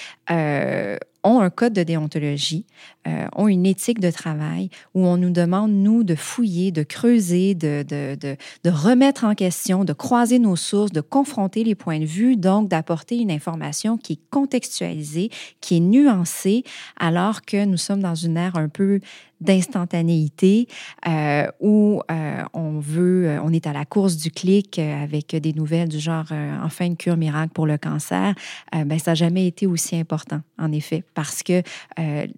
ont 1.27 1.41
un 1.41 1.51
code 1.51 1.73
de 1.73 1.83
déontologie, 1.83 2.67
euh, 3.07 3.27
ont 3.35 3.49
une 3.49 3.67
éthique 3.67 4.01
de 4.01 4.11
travail 4.11 4.71
où 4.95 5.07
on 5.07 5.17
nous 5.17 5.31
demande, 5.31 5.73
nous, 5.73 6.05
de 6.05 6.15
fouiller, 6.15 6.71
de 6.71 6.83
creuser, 6.83 7.55
de, 7.55 7.85
de, 7.87 8.15
de, 8.15 8.37
de, 8.65 8.71
remettre 8.71 9.25
en 9.25 9.35
question, 9.35 9.85
de 9.85 9.93
croiser 9.93 10.39
nos 10.39 10.57
sources, 10.57 10.93
de 10.93 11.01
confronter 11.01 11.65
les 11.65 11.75
points 11.75 11.99
de 11.99 12.05
vue, 12.05 12.37
donc 12.37 12.69
d'apporter 12.69 13.17
une 13.17 13.31
information 13.31 13.97
qui 13.97 14.15
est 14.15 14.21
contextualisée, 14.31 15.31
qui 15.61 15.77
est 15.77 15.81
nuancée, 15.81 16.65
alors 16.99 17.43
que 17.43 17.65
nous 17.65 17.77
sommes 17.77 18.03
dans 18.03 18.15
une 18.15 18.37
ère 18.37 18.57
un 18.57 18.69
peu 18.69 19.01
d'instantanéité 19.41 20.67
euh, 21.07 21.47
où 21.61 22.01
euh, 22.11 22.43
on 22.53 22.79
veut, 22.79 23.29
euh, 23.29 23.41
on 23.43 23.53
est 23.53 23.67
à 23.67 23.73
la 23.73 23.85
course 23.85 24.17
du 24.17 24.31
clic 24.31 24.79
avec 24.79 25.35
des 25.37 25.53
nouvelles 25.53 25.89
du 25.89 25.99
genre 25.99 26.27
enfin 26.63 26.87
une 26.87 26.97
cure 26.97 27.17
miracle 27.17 27.53
pour 27.53 27.67
le 27.67 27.79
cancer, 27.79 28.35
ben, 28.73 28.99
ça 28.99 29.13
n'a 29.13 29.15
jamais 29.15 29.47
été 29.47 29.67
aussi 29.67 29.97
important, 29.97 30.41
en 30.59 30.73
effet, 30.73 31.05
parce 31.15 31.43
que 31.43 31.63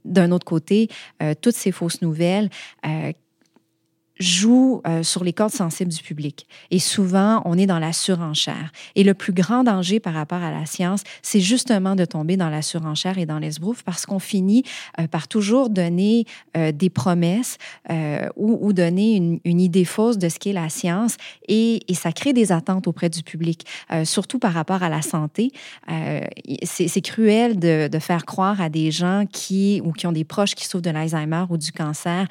d'un 0.05 0.31
autre 0.31 0.45
côté, 0.45 0.89
toutes 1.41 1.55
ces 1.55 1.73
fausses 1.73 2.03
nouvelles 2.03 2.51
joue 4.19 4.83
euh, 4.87 5.03
sur 5.03 5.25
les 5.25 5.33
cordes 5.33 5.53
sensibles 5.53 5.93
du 5.93 6.03
public. 6.03 6.47
Et 6.71 6.79
souvent, 6.79 7.43
on 7.45 7.57
est 7.57 7.67
dans 7.67 7.79
la 7.79 7.93
surenchère. 7.93 8.73
Et 8.97 9.05
le 9.05 9.15
plus 9.15 9.33
grand 9.33 9.65
danger 9.65 10.01
par 10.01 10.15
rapport 10.15 10.43
à 10.43 10.51
la 10.51 10.67
science, 10.67 11.03
c'est 11.23 11.41
justement 11.41 11.95
de 11.95 12.05
tomber 12.05 12.37
dans 12.37 12.51
la 12.51 12.63
surenchère 12.63 13.19
et 13.19 13.27
dans 13.27 13.39
l'esbrouf 13.39 13.83
parce 13.83 14.07
qu'on 14.07 14.19
finit 14.19 14.65
euh, 14.99 15.07
par 15.07 15.29
toujours 15.29 15.71
donner 15.71 16.25
euh, 16.57 16.73
des 16.73 16.91
promesses 16.91 17.59
ou, 18.37 18.59
ou, 18.61 18.73
donner 18.73 19.17
une, 19.17 19.41
une, 19.45 19.61
idée 19.61 19.85
fausse 19.85 20.19
de 20.19 20.29
ce 20.29 20.39
qu'est 20.39 20.53
la 20.53 20.69
science 20.69 21.17
et, 21.49 21.81
et, 21.89 21.95
ça 21.95 22.13
crée 22.13 22.33
des 22.33 22.53
attentes 22.53 22.87
auprès 22.87 23.09
du 23.09 23.23
public, 23.23 23.67
surtout 24.05 24.39
par 24.39 24.53
rapport 24.53 24.83
à 24.83 24.89
la 24.89 25.03
santé. 25.03 25.53
c'est 26.63 27.01
cruel 27.01 27.59
de, 27.59 27.89
de, 27.89 27.99
faire 27.99 28.25
croire 28.25 28.61
à 28.61 28.69
des 28.69 28.91
gens 28.91 29.25
qui 29.31 29.81
ou 29.85 29.93
qui 29.93 30.07
ont 30.07 30.13
des 30.13 30.25
proches 30.25 30.55
qui 30.55 30.67
souffrent 30.67 30.83
de 30.83 30.91
l'Alzheimer 30.91 31.45
ou 31.51 31.57
du 31.57 31.73
cancer 31.73 32.27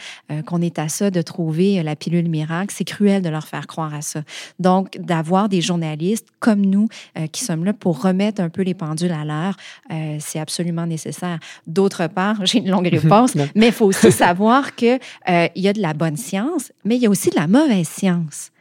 qu'on 0.46 0.62
est 0.62 0.80
à 0.80 0.90
ça 0.90 1.12
de 1.12 1.22
trouver 1.22 1.77
la 1.84 1.96
pilule 1.96 2.30
miracle. 2.30 2.74
C'est 2.76 2.86
cruel 2.86 3.22
de 3.22 3.30
leur 3.30 3.48
faire 3.48 3.68
croire 3.68 3.94
à 3.94 4.02
ça. 4.02 4.22
Donc, 4.60 4.98
d'avoir 5.00 5.50
des 5.50 5.62
journalistes 5.62 6.28
comme 6.40 6.66
nous 6.66 6.88
euh, 7.18 7.28
qui 7.28 7.44
sommes 7.44 7.66
là 7.66 7.74
pour 7.74 8.02
remettre 8.02 8.42
un 8.42 8.50
peu 8.50 8.62
les 8.62 8.74
pendules 8.74 9.12
à 9.12 9.26
l'heure, 9.26 9.56
euh, 9.92 10.18
c'est 10.20 10.40
absolument 10.40 10.86
nécessaire. 10.86 11.40
D'autre 11.66 12.08
part, 12.08 12.38
j'ai 12.46 12.60
une 12.60 12.70
longue 12.70 12.88
réponse, 12.88 13.36
mais 13.56 13.68
il 13.68 13.74
faut 13.74 13.86
aussi 13.86 14.12
savoir 14.12 14.76
qu'il 14.76 15.00
euh, 15.30 15.48
y 15.56 15.68
a 15.68 15.74
de 15.74 15.82
la 15.82 15.94
bonne 15.94 16.18
science, 16.18 16.72
mais 16.86 16.96
il 16.96 17.02
y 17.02 17.06
a 17.06 17.10
aussi 17.10 17.30
de 17.30 17.36
la 17.36 17.48
mauvaise 17.48 17.88
science. 17.88 18.52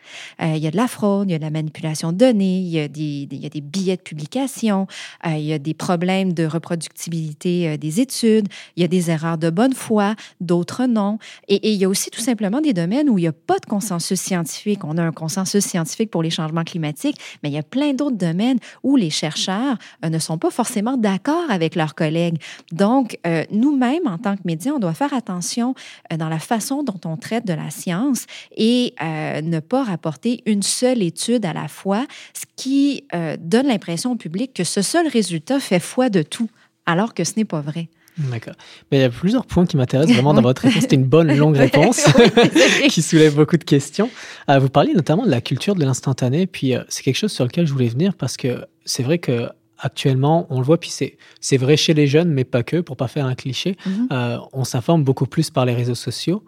Euh, 0.40 0.54
il 0.56 0.62
y 0.62 0.66
a 0.66 0.70
de 0.70 0.76
la 0.76 0.88
fraude, 0.88 1.28
il 1.28 1.32
y 1.32 1.34
a 1.34 1.38
de 1.38 1.44
la 1.44 1.50
manipulation 1.50 2.12
de 2.12 2.18
données, 2.18 2.58
il 2.58 2.68
y 2.68 2.80
a 2.80 2.88
des, 2.88 3.60
billets 3.60 3.96
de 3.96 4.02
publication, 4.02 4.86
euh, 5.26 5.30
il 5.36 5.44
y 5.44 5.52
a 5.52 5.58
des 5.58 5.74
problèmes 5.74 6.32
de 6.32 6.44
reproductibilité 6.44 7.68
euh, 7.68 7.76
des 7.76 8.00
études, 8.00 8.48
il 8.76 8.82
y 8.82 8.84
a 8.84 8.88
des 8.88 9.10
erreurs 9.10 9.38
de 9.38 9.50
bonne 9.50 9.72
foi, 9.72 10.14
d'autres 10.40 10.86
non. 10.86 11.18
Et, 11.48 11.56
et, 11.56 11.72
il 11.72 11.78
y 11.78 11.84
a 11.84 11.88
aussi 11.88 12.10
tout 12.10 12.20
simplement 12.20 12.60
des 12.60 12.72
domaines 12.72 13.08
où 13.08 13.18
il 13.18 13.22
n'y 13.22 13.28
a 13.28 13.32
pas 13.32 13.58
de 13.58 13.66
consensus 13.66 14.20
scientifique. 14.20 14.84
On 14.84 14.98
a 14.98 15.02
un 15.02 15.12
consensus 15.12 15.64
scientifique 15.64 16.10
pour 16.10 16.22
les 16.22 16.30
changements 16.30 16.64
climatiques, 16.64 17.18
mais 17.42 17.48
il 17.48 17.52
y 17.52 17.58
a 17.58 17.62
plein 17.62 17.92
d'autres 17.94 18.16
domaines 18.16 18.58
où 18.82 18.96
les 18.96 19.10
chercheurs 19.10 19.78
ne 20.02 20.18
sont 20.18 20.38
pas 20.38 20.50
forcément 20.50 20.96
d'accord 20.96 21.50
avec 21.50 21.74
leurs 21.74 21.94
collègues. 21.94 22.38
Donc, 22.72 23.18
nous-mêmes, 23.50 24.06
en 24.06 24.18
tant 24.18 24.36
que 24.36 24.42
médias, 24.44 24.72
on 24.72 24.78
doit 24.78 24.94
faire 24.94 25.14
attention 25.14 25.74
dans 26.16 26.28
la 26.28 26.38
façon 26.38 26.82
dont 26.82 27.00
on 27.04 27.16
traite 27.16 27.46
de 27.46 27.52
la 27.52 27.70
science 27.70 28.26
et 28.56 28.94
ne 29.00 29.60
pas 29.60 29.84
apporter 29.96 30.42
une 30.46 30.62
seule 30.62 31.02
étude 31.02 31.44
à 31.44 31.52
la 31.52 31.68
fois, 31.68 32.06
ce 32.34 32.44
qui 32.54 33.04
euh, 33.14 33.36
donne 33.40 33.66
l'impression 33.66 34.12
au 34.12 34.16
public 34.16 34.52
que 34.54 34.62
ce 34.62 34.82
seul 34.82 35.08
résultat 35.08 35.58
fait 35.58 35.80
foi 35.80 36.10
de 36.10 36.22
tout, 36.22 36.48
alors 36.84 37.14
que 37.14 37.24
ce 37.24 37.32
n'est 37.36 37.44
pas 37.44 37.60
vrai. 37.60 37.88
D'accord. 38.18 38.54
Mais 38.90 38.98
il 38.98 39.00
y 39.00 39.04
a 39.04 39.10
plusieurs 39.10 39.44
points 39.44 39.66
qui 39.66 39.76
m'intéressent 39.76 40.14
vraiment 40.14 40.32
dans 40.32 40.42
votre 40.42 40.62
réponse. 40.62 40.82
C'était 40.82 40.96
une 40.96 41.04
bonne 41.04 41.36
longue 41.36 41.56
réponse 41.56 42.06
qui 42.88 43.02
soulève 43.02 43.34
beaucoup 43.34 43.58
de 43.58 43.64
questions. 43.64 44.10
Euh, 44.48 44.58
vous 44.58 44.68
parliez 44.68 44.94
notamment 44.94 45.26
de 45.26 45.30
la 45.30 45.40
culture 45.40 45.74
de 45.74 45.84
l'instantané, 45.84 46.46
puis 46.46 46.74
euh, 46.74 46.82
c'est 46.88 47.02
quelque 47.02 47.18
chose 47.18 47.32
sur 47.32 47.44
lequel 47.44 47.66
je 47.66 47.72
voulais 47.72 47.88
venir 47.88 48.14
parce 48.14 48.36
que 48.36 48.64
c'est 48.84 49.02
vrai 49.02 49.18
que 49.18 49.48
actuellement, 49.78 50.46
on 50.48 50.60
le 50.60 50.64
voit, 50.64 50.78
puis 50.78 50.90
c'est 50.90 51.56
vrai 51.58 51.76
chez 51.76 51.92
les 51.92 52.06
jeunes, 52.06 52.30
mais 52.30 52.44
pas 52.44 52.62
que, 52.62 52.80
pour 52.80 52.96
pas 52.96 53.08
faire 53.08 53.26
un 53.26 53.34
cliché. 53.34 53.76
Mm-hmm. 53.86 54.48
on 54.54 54.64
s'informe 54.64 55.04
beaucoup 55.04 55.26
plus 55.26 55.50
par 55.50 55.66
les 55.66 55.74
réseaux 55.74 55.94
sociaux. 55.94 56.42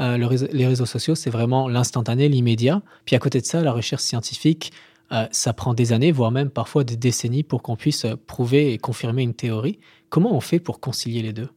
Euh, 0.00 0.18
les 0.52 0.66
réseaux 0.66 0.86
sociaux, 0.86 1.14
c'est 1.14 1.30
vraiment 1.30 1.68
l'instantané, 1.68 2.28
l'immédiat. 2.28 2.82
Puis 3.04 3.16
à 3.16 3.18
côté 3.18 3.40
de 3.40 3.46
ça, 3.46 3.62
la 3.62 3.72
recherche 3.72 4.02
scientifique, 4.02 4.72
euh, 5.12 5.26
ça 5.30 5.52
prend 5.52 5.74
des 5.74 5.92
années, 5.92 6.12
voire 6.12 6.30
même 6.30 6.50
parfois 6.50 6.84
des 6.84 6.96
décennies 6.96 7.42
pour 7.42 7.62
qu'on 7.62 7.76
puisse 7.76 8.06
prouver 8.26 8.72
et 8.72 8.78
confirmer 8.78 9.22
une 9.22 9.34
théorie. 9.34 9.78
Comment 10.08 10.34
on 10.34 10.40
fait 10.40 10.60
pour 10.60 10.80
concilier 10.80 11.22
les 11.22 11.32
deux? 11.32 11.48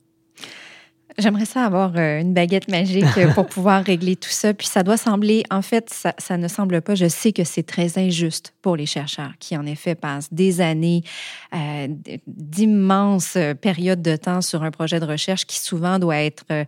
J'aimerais 1.17 1.45
ça 1.45 1.63
avoir 1.63 1.93
euh, 1.95 2.19
une 2.19 2.33
baguette 2.33 2.67
magique 2.67 3.05
pour 3.33 3.45
pouvoir 3.47 3.83
régler 3.83 4.15
tout 4.15 4.29
ça. 4.29 4.53
Puis 4.53 4.67
ça 4.67 4.83
doit 4.83 4.97
sembler, 4.97 5.43
en 5.49 5.61
fait, 5.61 5.89
ça, 5.89 6.13
ça 6.17 6.37
ne 6.37 6.47
semble 6.47 6.81
pas. 6.81 6.95
Je 6.95 7.07
sais 7.07 7.31
que 7.31 7.43
c'est 7.43 7.63
très 7.63 7.97
injuste 7.97 8.53
pour 8.61 8.75
les 8.75 8.85
chercheurs 8.85 9.31
qui, 9.39 9.57
en 9.57 9.65
effet, 9.65 9.95
passent 9.95 10.31
des 10.31 10.59
années, 10.59 11.03
euh, 11.55 11.87
d'immenses 12.27 13.37
périodes 13.61 14.01
de 14.01 14.15
temps 14.15 14.41
sur 14.41 14.63
un 14.63 14.71
projet 14.71 14.99
de 14.99 15.05
recherche 15.05 15.45
qui 15.45 15.59
souvent 15.59 15.97
doit 15.97 16.17
être 16.17 16.45
euh, 16.51 16.65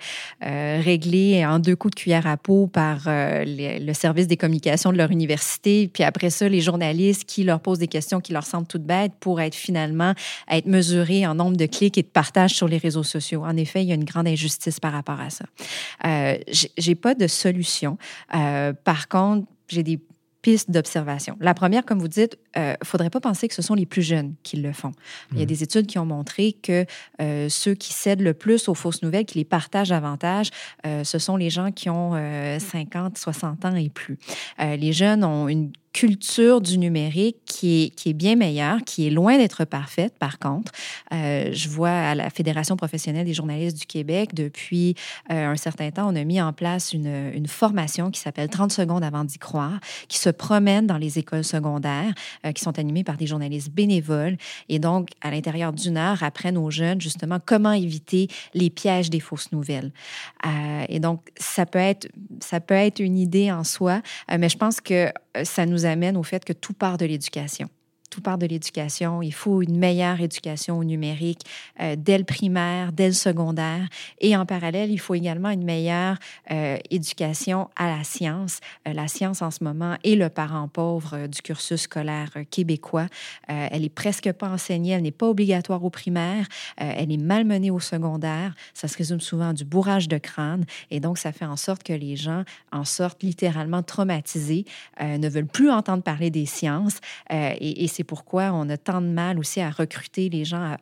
réglé 0.84 1.46
en 1.46 1.60
deux 1.60 1.76
coups 1.76 1.96
de 1.96 2.00
cuillère 2.00 2.26
à 2.26 2.38
peau 2.38 2.68
par 2.68 3.02
le 3.06 3.94
service 3.94 4.28
des 4.28 4.38
communications 4.38 4.92
de 4.92 4.98
leur 4.98 5.12
université. 5.12 5.90
Puis 5.94 6.04
après 6.04 6.30
ça, 6.30 6.48
les 6.48 6.62
journalistes 6.62 7.26
qui 7.26 7.44
leur 7.44 7.60
posent 7.60 7.80
des 7.80 7.88
questions 7.88 8.22
qui 8.22 8.32
leur 8.32 8.46
semblent 8.46 8.68
toutes 8.68 8.86
bêtes 8.86 9.14
pour 9.20 9.42
être 9.42 9.56
finalement 9.56 10.14
être 10.50 10.66
mesurés 10.66 11.28
en 11.28 11.36
nombre 11.36 11.58
de 11.58 11.66
clics 11.66 11.98
et 11.98 12.04
de 12.04 12.08
partages 12.08 12.54
sur 12.54 12.68
les 12.68 12.78
réseaux 12.78 13.04
sociaux. 13.04 13.44
En 13.44 13.58
effet, 13.58 13.84
il 13.84 13.90
y 13.90 13.92
a 13.92 13.96
une 13.96 14.06
grande 14.06 14.28
injustice 14.30 14.50
justice 14.50 14.80
par 14.80 14.92
rapport 14.92 15.20
à 15.20 15.30
ça. 15.30 15.46
Euh, 16.06 16.38
j'ai 16.78 16.96
pas 16.96 17.14
de 17.14 17.28
solution. 17.28 17.98
Euh, 18.36 18.74
par 18.74 19.08
contre, 19.08 19.48
j'ai 19.68 19.84
des 19.84 20.00
pistes 20.42 20.72
d'observation. 20.72 21.36
La 21.42 21.54
première, 21.54 21.86
comme 21.86 22.00
vous 22.00 22.08
dites, 22.08 22.38
il 22.56 22.62
euh, 22.62 22.74
ne 22.82 22.86
faudrait 22.86 23.10
pas 23.10 23.20
penser 23.20 23.50
que 23.50 23.54
ce 23.54 23.62
sont 23.62 23.76
les 23.76 23.86
plus 23.86 24.02
jeunes 24.02 24.36
qui 24.42 24.58
le 24.58 24.72
font. 24.72 24.94
Il 25.34 25.38
y 25.38 25.42
a 25.42 25.44
mm. 25.44 25.48
des 25.48 25.64
études 25.64 25.86
qui 25.86 26.00
ont 26.00 26.06
montré 26.06 26.54
que 26.54 26.86
euh, 27.22 27.50
ceux 27.50 27.76
qui 27.76 27.92
cèdent 27.92 28.22
le 28.22 28.34
plus 28.34 28.70
aux 28.70 28.74
fausses 28.74 29.04
nouvelles, 29.04 29.26
qui 29.26 29.38
les 29.38 29.46
partagent 29.46 29.90
davantage, 29.90 30.50
ce 30.86 31.20
sont 31.20 31.36
les 31.36 31.50
gens 31.50 31.72
qui 31.72 31.90
ont 31.90 32.14
50, 32.58 33.18
60 33.18 33.66
ans 33.66 33.76
et 33.76 33.90
plus. 33.90 34.18
les 34.60 34.94
jeunes 34.94 35.24
ont 35.24 35.48
une 35.50 35.72
culture 35.94 36.62
du 36.62 36.78
numérique 36.78 37.38
qui 37.46 37.84
est, 37.84 37.90
qui 37.90 38.10
est 38.10 38.14
bien 38.14 38.36
meilleure, 38.36 38.84
qui 38.86 39.08
est 39.08 39.10
loin 39.10 39.38
d'être 39.38 39.66
parfaite, 39.66 40.14
par 40.20 40.38
contre. 40.38 40.72
Euh, 41.14 41.50
je 41.52 41.68
vois 41.68 41.90
à 41.90 42.16
la 42.16 42.30
Fédération 42.30 42.78
professionnelle 42.78 43.26
des 43.26 43.34
journalistes 43.34 43.78
du 43.78 43.86
Québec, 43.86 44.34
depuis 44.34 44.96
euh, 45.32 45.48
un 45.48 45.56
certain 45.56 45.90
temps, 45.92 46.12
on 46.12 46.16
a 46.16 46.24
mis 46.24 46.42
en 46.42 46.54
place 46.54 46.94
une, 46.94 47.32
une 47.34 47.48
formation 47.48 48.12
qui 48.12 48.20
s'appelle 48.20 48.50
30 48.50 48.72
secondes 48.72 49.04
avant 49.04 49.24
d'y 49.24 49.40
croire, 49.40 49.80
qui 50.08 50.20
se 50.20 50.30
promène 50.30 50.86
dans 50.86 50.98
les 50.98 51.18
écoles 51.18 51.44
secondaires, 51.44 52.14
euh, 52.46 52.52
qui 52.52 52.64
sont 52.64 52.78
animées 52.78 53.04
par 53.04 53.18
des 53.18 53.28
journalistes 53.28 53.72
bénévoles. 53.72 54.38
Et 54.70 54.80
donc, 54.80 55.10
à 55.22 55.32
l'intérieur 55.32 55.74
d'une 55.74 55.98
heure, 55.98 56.22
apprennent 56.24 56.58
aux 56.58 56.72
jeunes 56.72 57.02
justement 57.02 57.40
comment 57.44 57.72
éviter 57.72 58.28
les 58.54 58.70
pièges 58.70 59.10
des 59.10 59.20
fausses 59.20 59.52
nouvelles. 59.52 59.92
et 60.88 61.00
donc, 61.00 61.22
ça 61.38 61.66
peut, 61.66 61.80
être, 61.80 62.08
ça 62.40 62.60
peut 62.60 62.76
être 62.76 63.00
une 63.00 63.18
idée 63.18 63.52
en 63.52 63.64
soi, 63.64 64.02
mais 64.38 64.50
je 64.50 64.58
pense 64.58 64.82
que 64.82 65.12
ça 65.44 65.66
nous 65.66 65.86
amène 65.86 66.18
au 66.18 66.24
fait 66.24 66.44
que 66.44 66.54
tout 66.54 66.74
part 66.74 66.98
de 66.98 67.06
l'éducation 67.06 67.70
tout 68.20 68.24
part 68.24 68.38
de 68.38 68.46
l'éducation. 68.46 69.22
Il 69.22 69.34
faut 69.34 69.62
une 69.62 69.78
meilleure 69.78 70.20
éducation 70.20 70.78
au 70.78 70.84
numérique 70.84 71.40
euh, 71.80 71.96
dès 71.98 72.18
le 72.18 72.26
primaire, 72.26 72.92
dès 72.92 73.08
le 73.08 73.14
secondaire. 73.14 73.88
Et 74.20 74.36
en 74.36 74.46
parallèle, 74.46 74.92
il 74.92 75.00
faut 75.00 75.16
également 75.16 75.50
une 75.52 75.64
meilleure 75.64 76.18
euh, 76.52 76.76
éducation 76.90 77.70
à 77.78 77.88
la 77.88 78.04
science. 78.04 78.60
Euh, 78.90 78.92
la 78.92 79.08
science, 79.08 79.42
en 79.42 79.52
ce 79.52 79.64
moment, 79.64 79.96
est 80.04 80.16
le 80.16 80.28
parent 80.28 80.68
pauvre 80.68 81.28
du 81.28 81.42
cursus 81.42 81.84
scolaire 81.84 82.30
québécois. 82.52 83.08
elle 83.48 83.86
est 83.86 83.90
presque 83.90 84.32
pas 84.34 84.50
enseignée, 84.50 84.92
elle 84.92 85.04
n'est 85.04 85.12
pas 85.12 85.28
obligatoire 85.28 85.84
au 85.86 85.90
primaire, 85.90 86.46
elle 86.76 87.12
est 87.12 87.18
malmenée 87.18 87.72
au 87.72 87.80
secondaire. 87.80 88.54
Ça 88.74 88.88
se 88.88 88.98
résume 88.98 89.22
souvent 89.22 89.54
du 89.54 89.64
bourrage 89.64 90.10
de 90.10 90.18
crâne. 90.18 90.66
Et 90.92 91.00
donc, 91.00 91.18
ça 91.18 91.32
fait 91.32 91.46
en 91.46 91.56
sorte 91.56 91.84
que 91.84 91.94
les 91.94 92.16
gens 92.18 92.44
en 92.72 92.84
sortent 92.84 93.24
littéralement 93.24 93.82
traumatisés, 93.82 94.66
ne 95.00 95.30
veulent 95.30 95.48
plus 95.48 95.72
entendre 95.72 96.04
parler 96.04 96.30
des 96.30 96.46
sciences. 96.46 97.00
et 97.30 97.88
c'est 97.88 98.04
pourquoi 98.10 98.50
on 98.54 98.68
a 98.70 98.78
tant 98.78 99.02
de 99.02 99.06
mal 99.06 99.38
aussi 99.38 99.62
à 99.62 99.70
recruter 99.70 100.30
les 100.30 100.44
gens 100.44 100.76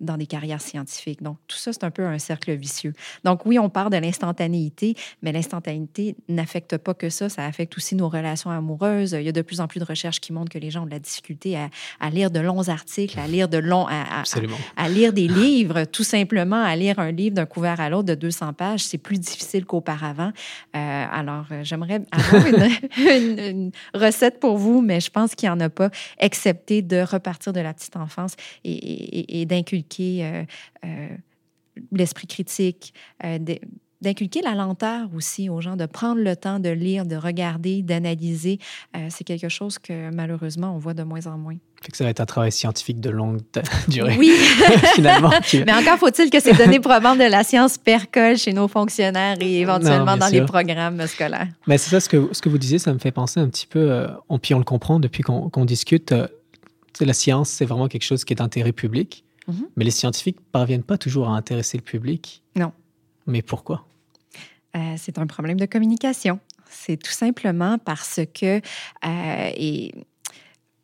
dans 0.00 0.16
des 0.16 0.26
carrières 0.26 0.60
scientifiques. 0.60 1.22
Donc, 1.22 1.36
tout 1.46 1.56
ça, 1.56 1.72
c'est 1.72 1.84
un 1.84 1.92
peu 1.92 2.04
un 2.04 2.18
cercle 2.18 2.52
vicieux. 2.56 2.92
Donc, 3.22 3.46
oui, 3.46 3.56
on 3.60 3.68
part 3.68 3.88
de 3.88 3.96
l'instantanéité, 3.96 4.96
mais 5.22 5.30
l'instantanéité 5.30 6.16
n'affecte 6.28 6.76
pas 6.76 6.92
que 6.92 7.08
ça, 7.08 7.28
ça 7.28 7.46
affecte 7.46 7.76
aussi 7.76 7.94
nos 7.94 8.08
relations 8.08 8.50
amoureuses. 8.50 9.12
Il 9.12 9.22
y 9.22 9.28
a 9.28 9.32
de 9.32 9.42
plus 9.42 9.60
en 9.60 9.68
plus 9.68 9.78
de 9.78 9.84
recherches 9.84 10.18
qui 10.18 10.32
montrent 10.32 10.50
que 10.50 10.58
les 10.58 10.72
gens 10.72 10.82
ont 10.82 10.86
de 10.86 10.90
la 10.90 10.98
difficulté 10.98 11.56
à, 11.56 12.10
lire 12.10 12.32
de 12.32 12.40
longs 12.40 12.68
articles, 12.68 13.20
à 13.20 13.28
lire 13.28 13.48
de 13.48 13.58
longs, 13.58 13.86
à, 13.86 14.24
à, 14.76 14.88
lire 14.88 15.12
des 15.12 15.28
livres, 15.28 15.84
tout 15.84 16.02
simplement, 16.02 16.64
à 16.64 16.74
lire 16.74 16.98
un 16.98 17.12
livre 17.12 17.36
d'un 17.36 17.46
couvert 17.46 17.78
à 17.78 17.90
l'autre 17.90 18.08
de 18.08 18.16
200 18.16 18.54
pages, 18.54 18.82
c'est 18.82 18.98
plus 18.98 19.20
difficile 19.20 19.66
qu'auparavant. 19.66 20.32
Euh, 20.74 21.06
alors, 21.12 21.44
euh, 21.52 21.62
j'aimerais 21.62 22.02
avoir 22.10 22.44
une, 22.44 22.70
une, 23.46 23.70
recette 23.94 24.40
pour 24.40 24.56
vous, 24.56 24.80
mais 24.80 24.98
je 24.98 25.10
pense 25.10 25.36
qu'il 25.36 25.48
n'y 25.48 25.52
en 25.52 25.60
a 25.60 25.68
pas 25.68 25.90
accepter 26.30 26.80
de 26.80 27.02
repartir 27.02 27.52
de 27.52 27.60
la 27.60 27.74
petite 27.74 27.96
enfance 27.96 28.36
et, 28.62 29.44
d'inculquer 29.46 30.24
euh, 30.24 30.44
euh, 30.84 31.08
l'esprit 31.90 32.28
critique, 32.28 32.94
euh, 33.24 33.38
d'inculquer 34.00 34.42
la 34.42 34.54
lenteur 34.54 35.08
aussi 35.14 35.48
aux 35.48 35.60
gens, 35.60 35.76
de 35.76 35.86
prendre 35.86 36.20
le 36.20 36.36
temps 36.36 36.58
de 36.58 36.70
lire, 36.70 37.04
de 37.04 37.16
regarder, 37.16 37.82
d'analyser. 37.82 38.58
c'est 39.08 39.24
quelque 39.24 39.48
chose 39.48 39.78
que 39.78 40.10
malheureusement 40.10 40.74
on 40.74 40.78
voit 40.78 40.94
de 40.94 41.02
moins 41.02 41.26
en 41.26 41.36
moins. 41.36 41.56
Fait 41.82 41.90
que 41.90 41.96
ça 41.96 42.04
va 42.04 42.10
être 42.10 42.20
un 42.20 42.26
travail 42.26 42.52
scientifique 42.52 43.00
de 43.00 43.08
longue 43.08 43.40
durée. 43.88 44.16
Oui, 44.18 44.30
finalement. 44.94 45.30
Mais 45.54 45.72
encore 45.72 45.98
faut-il 45.98 46.28
que 46.28 46.38
ces 46.38 46.52
données 46.52 46.80
probantes 46.80 47.18
de 47.18 47.24
la 47.24 47.42
science 47.42 47.78
percolent 47.78 48.36
chez 48.36 48.52
nos 48.52 48.68
fonctionnaires 48.68 49.36
et 49.40 49.60
éventuellement 49.60 50.16
dans 50.18 50.28
les 50.28 50.42
programmes 50.42 51.06
scolaires. 51.06 51.48
Mais 51.66 51.78
c'est 51.78 51.90
ça, 51.90 52.00
ce 52.00 52.08
que, 52.08 52.28
ce 52.32 52.42
que 52.42 52.50
vous 52.50 52.58
disiez, 52.58 52.78
ça 52.78 52.92
me 52.92 52.98
fait 52.98 53.12
penser 53.12 53.40
un 53.40 53.48
petit 53.48 53.66
peu, 53.66 53.90
euh, 53.90 54.08
on, 54.28 54.38
puis 54.38 54.52
on 54.52 54.58
le 54.58 54.64
comprend 54.64 55.00
depuis 55.00 55.22
qu'on 55.22 55.64
discute, 55.64 56.12
euh, 56.12 56.26
la 57.00 57.14
science, 57.14 57.48
c'est 57.48 57.64
vraiment 57.64 57.88
quelque 57.88 58.04
chose 58.04 58.24
qui 58.24 58.34
est 58.34 58.36
d'intérêt 58.36 58.72
public, 58.72 59.24
mm-hmm. 59.48 59.54
mais 59.76 59.84
les 59.84 59.90
scientifiques 59.90 60.36
ne 60.36 60.50
parviennent 60.52 60.82
pas 60.82 60.98
toujours 60.98 61.28
à 61.28 61.32
intéresser 61.32 61.78
le 61.78 61.82
public. 61.82 62.42
Non. 62.56 62.72
Mais 63.26 63.40
pourquoi? 63.40 63.86
C'est 64.96 65.18
un 65.18 65.26
problème 65.26 65.58
de 65.58 65.66
communication. 65.66 66.40
C'est 66.68 66.96
tout 66.96 67.10
simplement 67.10 67.78
parce 67.78 68.20
que, 68.32 68.60
et 69.04 69.92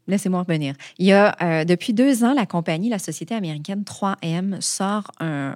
Laissez-moi 0.08 0.40
revenir. 0.40 0.74
Il 0.98 1.06
y 1.06 1.12
a, 1.12 1.36
euh, 1.42 1.64
depuis 1.64 1.92
deux 1.92 2.22
ans, 2.22 2.32
la 2.32 2.46
compagnie, 2.46 2.88
la 2.88 3.00
société 3.00 3.34
américaine 3.34 3.82
3M, 3.82 4.60
sort 4.60 5.10
un, 5.18 5.54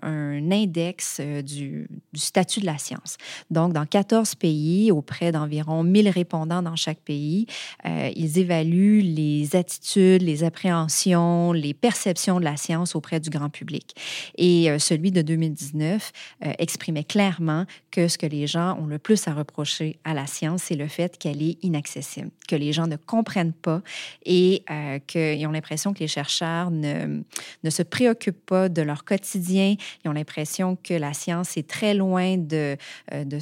index 0.50 1.18
euh, 1.20 1.40
du, 1.40 1.88
statut 2.14 2.60
de 2.60 2.66
la 2.66 2.76
science. 2.76 3.16
Donc, 3.50 3.72
dans 3.72 3.86
14 3.86 4.34
pays, 4.34 4.90
auprès 4.90 5.30
d'environ 5.30 5.84
1000 5.84 6.08
répondants 6.08 6.62
dans 6.62 6.74
chaque 6.74 6.98
pays, 6.98 7.46
euh, 7.86 8.10
ils 8.16 8.38
évaluent 8.38 9.02
les 9.02 9.54
attitudes, 9.54 10.22
les 10.22 10.42
appréhensions, 10.42 11.52
les 11.52 11.72
perceptions 11.72 12.40
de 12.40 12.44
la 12.44 12.56
science 12.56 12.96
auprès 12.96 13.20
du 13.20 13.30
grand 13.30 13.50
public. 13.50 13.94
Et 14.36 14.68
celui 14.78 15.12
de 15.12 15.22
2019 15.22 16.12
exprimait 16.58 17.04
clairement 17.04 17.66
que 17.90 18.08
ce 18.08 18.18
que 18.18 18.26
les 18.26 18.46
gens 18.46 18.78
ont 18.80 18.86
le 18.86 18.98
plus 18.98 19.28
à 19.28 19.34
reprocher 19.34 19.98
à 20.04 20.14
la 20.14 20.26
science, 20.26 20.64
c'est 20.64 20.76
le 20.76 20.88
fait 20.88 21.18
qu'elle 21.18 21.42
est 21.42 21.62
inaccessible, 21.62 22.30
que 22.48 22.56
les 22.56 22.72
gens 22.72 22.86
ne 22.86 22.96
comprennent 22.96 23.52
pas 23.52 23.82
et 24.24 24.39
et 24.40 24.64
euh, 24.70 24.98
qu'ils 25.06 25.46
ont 25.46 25.50
l'impression 25.50 25.92
que 25.92 25.98
les 25.98 26.08
chercheurs 26.08 26.70
ne, 26.70 27.20
ne, 27.62 27.70
se 27.70 27.82
préoccupent 27.82 28.46
pas 28.46 28.70
de 28.70 28.80
leur 28.80 29.04
quotidien. 29.04 29.76
Ils 30.02 30.08
ont 30.08 30.12
l'impression 30.12 30.76
que 30.82 30.94
la 30.94 31.12
science 31.12 31.58
est 31.58 31.68
très 31.68 31.92
loin 31.92 32.38
de, 32.38 32.76
euh, 33.12 33.24
de, 33.24 33.38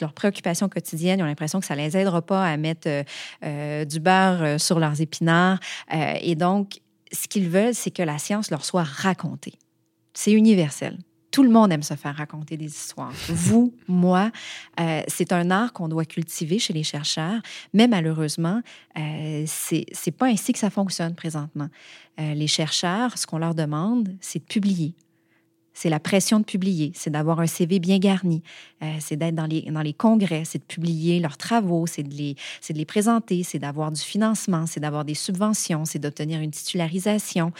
leurs 0.00 0.12
préoccupations 0.12 0.68
quotidiennes. 0.68 1.20
Ils 1.20 1.22
ont 1.22 1.26
l'impression 1.26 1.60
que 1.60 1.66
ça 1.66 1.76
ne 1.76 1.80
les 1.80 1.96
aidera 1.96 2.20
pas 2.20 2.44
à 2.44 2.56
mettre 2.58 2.88
euh, 3.42 3.84
du 3.86 4.00
beurre 4.00 4.60
sur 4.60 4.78
leurs 4.78 5.00
épinards. 5.00 5.60
et 6.20 6.34
donc, 6.34 6.80
ce 7.10 7.26
qu'ils 7.26 7.48
veulent, 7.48 7.74
c'est 7.74 7.90
que 7.90 8.02
la 8.02 8.18
science 8.18 8.50
leur 8.50 8.64
soit 8.64 8.82
racontée. 8.82 9.54
C'est 10.12 10.32
universel. 10.32 10.98
Tout 11.30 11.42
le 11.42 11.50
monde 11.50 11.72
aime 11.72 11.82
se 11.82 11.94
faire 11.94 12.16
raconter 12.16 12.56
des 12.56 12.66
histoires. 12.66 13.12
Vous, 13.28 13.74
moi, 13.88 14.30
euh, 14.80 15.02
c'est 15.08 15.32
un 15.32 15.50
art 15.50 15.72
qu'on 15.72 15.88
doit 15.88 16.04
cultiver 16.04 16.58
chez 16.58 16.72
les 16.72 16.84
chercheurs, 16.84 17.40
mais 17.74 17.86
malheureusement, 17.86 18.62
euh, 18.98 19.44
c'est 19.46 20.16
pas 20.16 20.26
ainsi 20.26 20.52
que 20.52 20.58
ça 20.58 20.70
fonctionne 20.70 21.14
présentement. 21.14 21.68
Euh, 22.18 22.34
les 22.34 22.46
chercheurs, 22.46 23.16
ce 23.18 23.26
qu'on 23.26 23.38
leur 23.38 23.54
demande, 23.54 24.16
c'est 24.20 24.38
de 24.38 24.44
publier 24.44 24.94
c'est 25.78 25.90
la 25.90 26.00
pression 26.00 26.40
de 26.40 26.44
publier, 26.44 26.90
c'est 26.96 27.10
d'avoir 27.10 27.38
un 27.38 27.46
CV 27.46 27.78
bien 27.78 27.98
garni, 27.98 28.42
euh, 28.82 28.96
c'est 28.98 29.14
d'être 29.14 29.36
dans 29.36 29.46
les, 29.46 29.62
dans 29.62 29.80
les 29.80 29.92
congrès, 29.92 30.42
c'est 30.44 30.58
de 30.58 30.64
publier 30.64 31.20
leurs 31.20 31.36
travaux, 31.36 31.86
c'est 31.86 32.02
de 32.02 32.12
les, 32.12 32.34
de 32.34 32.74
les 32.74 32.84
présenter, 32.84 33.44
c'est 33.44 33.60
d'avoir 33.60 33.92
du 33.92 34.00
financement, 34.00 34.66
c'est 34.66 34.80
d'avoir 34.80 35.04
des 35.04 35.14
subventions, 35.14 35.84
c'est 35.84 36.00
d'obtenir 36.00 36.40
une 36.40 36.50
titularisation. 36.50 37.52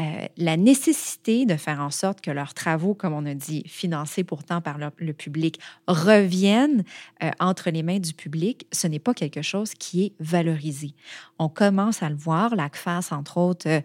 Euh, 0.00 0.02
la 0.38 0.56
nécessité 0.56 1.44
de 1.44 1.56
faire 1.56 1.80
en 1.80 1.90
sorte 1.90 2.22
que 2.22 2.30
leurs 2.30 2.54
travaux, 2.54 2.94
comme 2.94 3.12
on 3.12 3.26
a 3.26 3.34
dit, 3.34 3.64
financés 3.66 4.24
pourtant 4.24 4.62
par 4.62 4.78
le, 4.78 5.12
public, 5.12 5.60
reviennent 5.86 6.84
euh, 7.22 7.30
entre 7.38 7.68
les 7.68 7.82
mains 7.82 7.98
du 7.98 8.14
public, 8.14 8.66
ce 8.72 8.86
n'est 8.86 8.98
pas 8.98 9.12
quelque 9.12 9.42
chose 9.42 9.74
qui 9.74 10.04
est 10.04 10.12
valorisé. 10.20 10.94
On 11.38 11.50
commence 11.50 12.02
à 12.02 12.08
le 12.08 12.16
voir. 12.16 12.56
L'ACFAS, 12.56 13.08
entre 13.10 13.36
autres, 13.36 13.82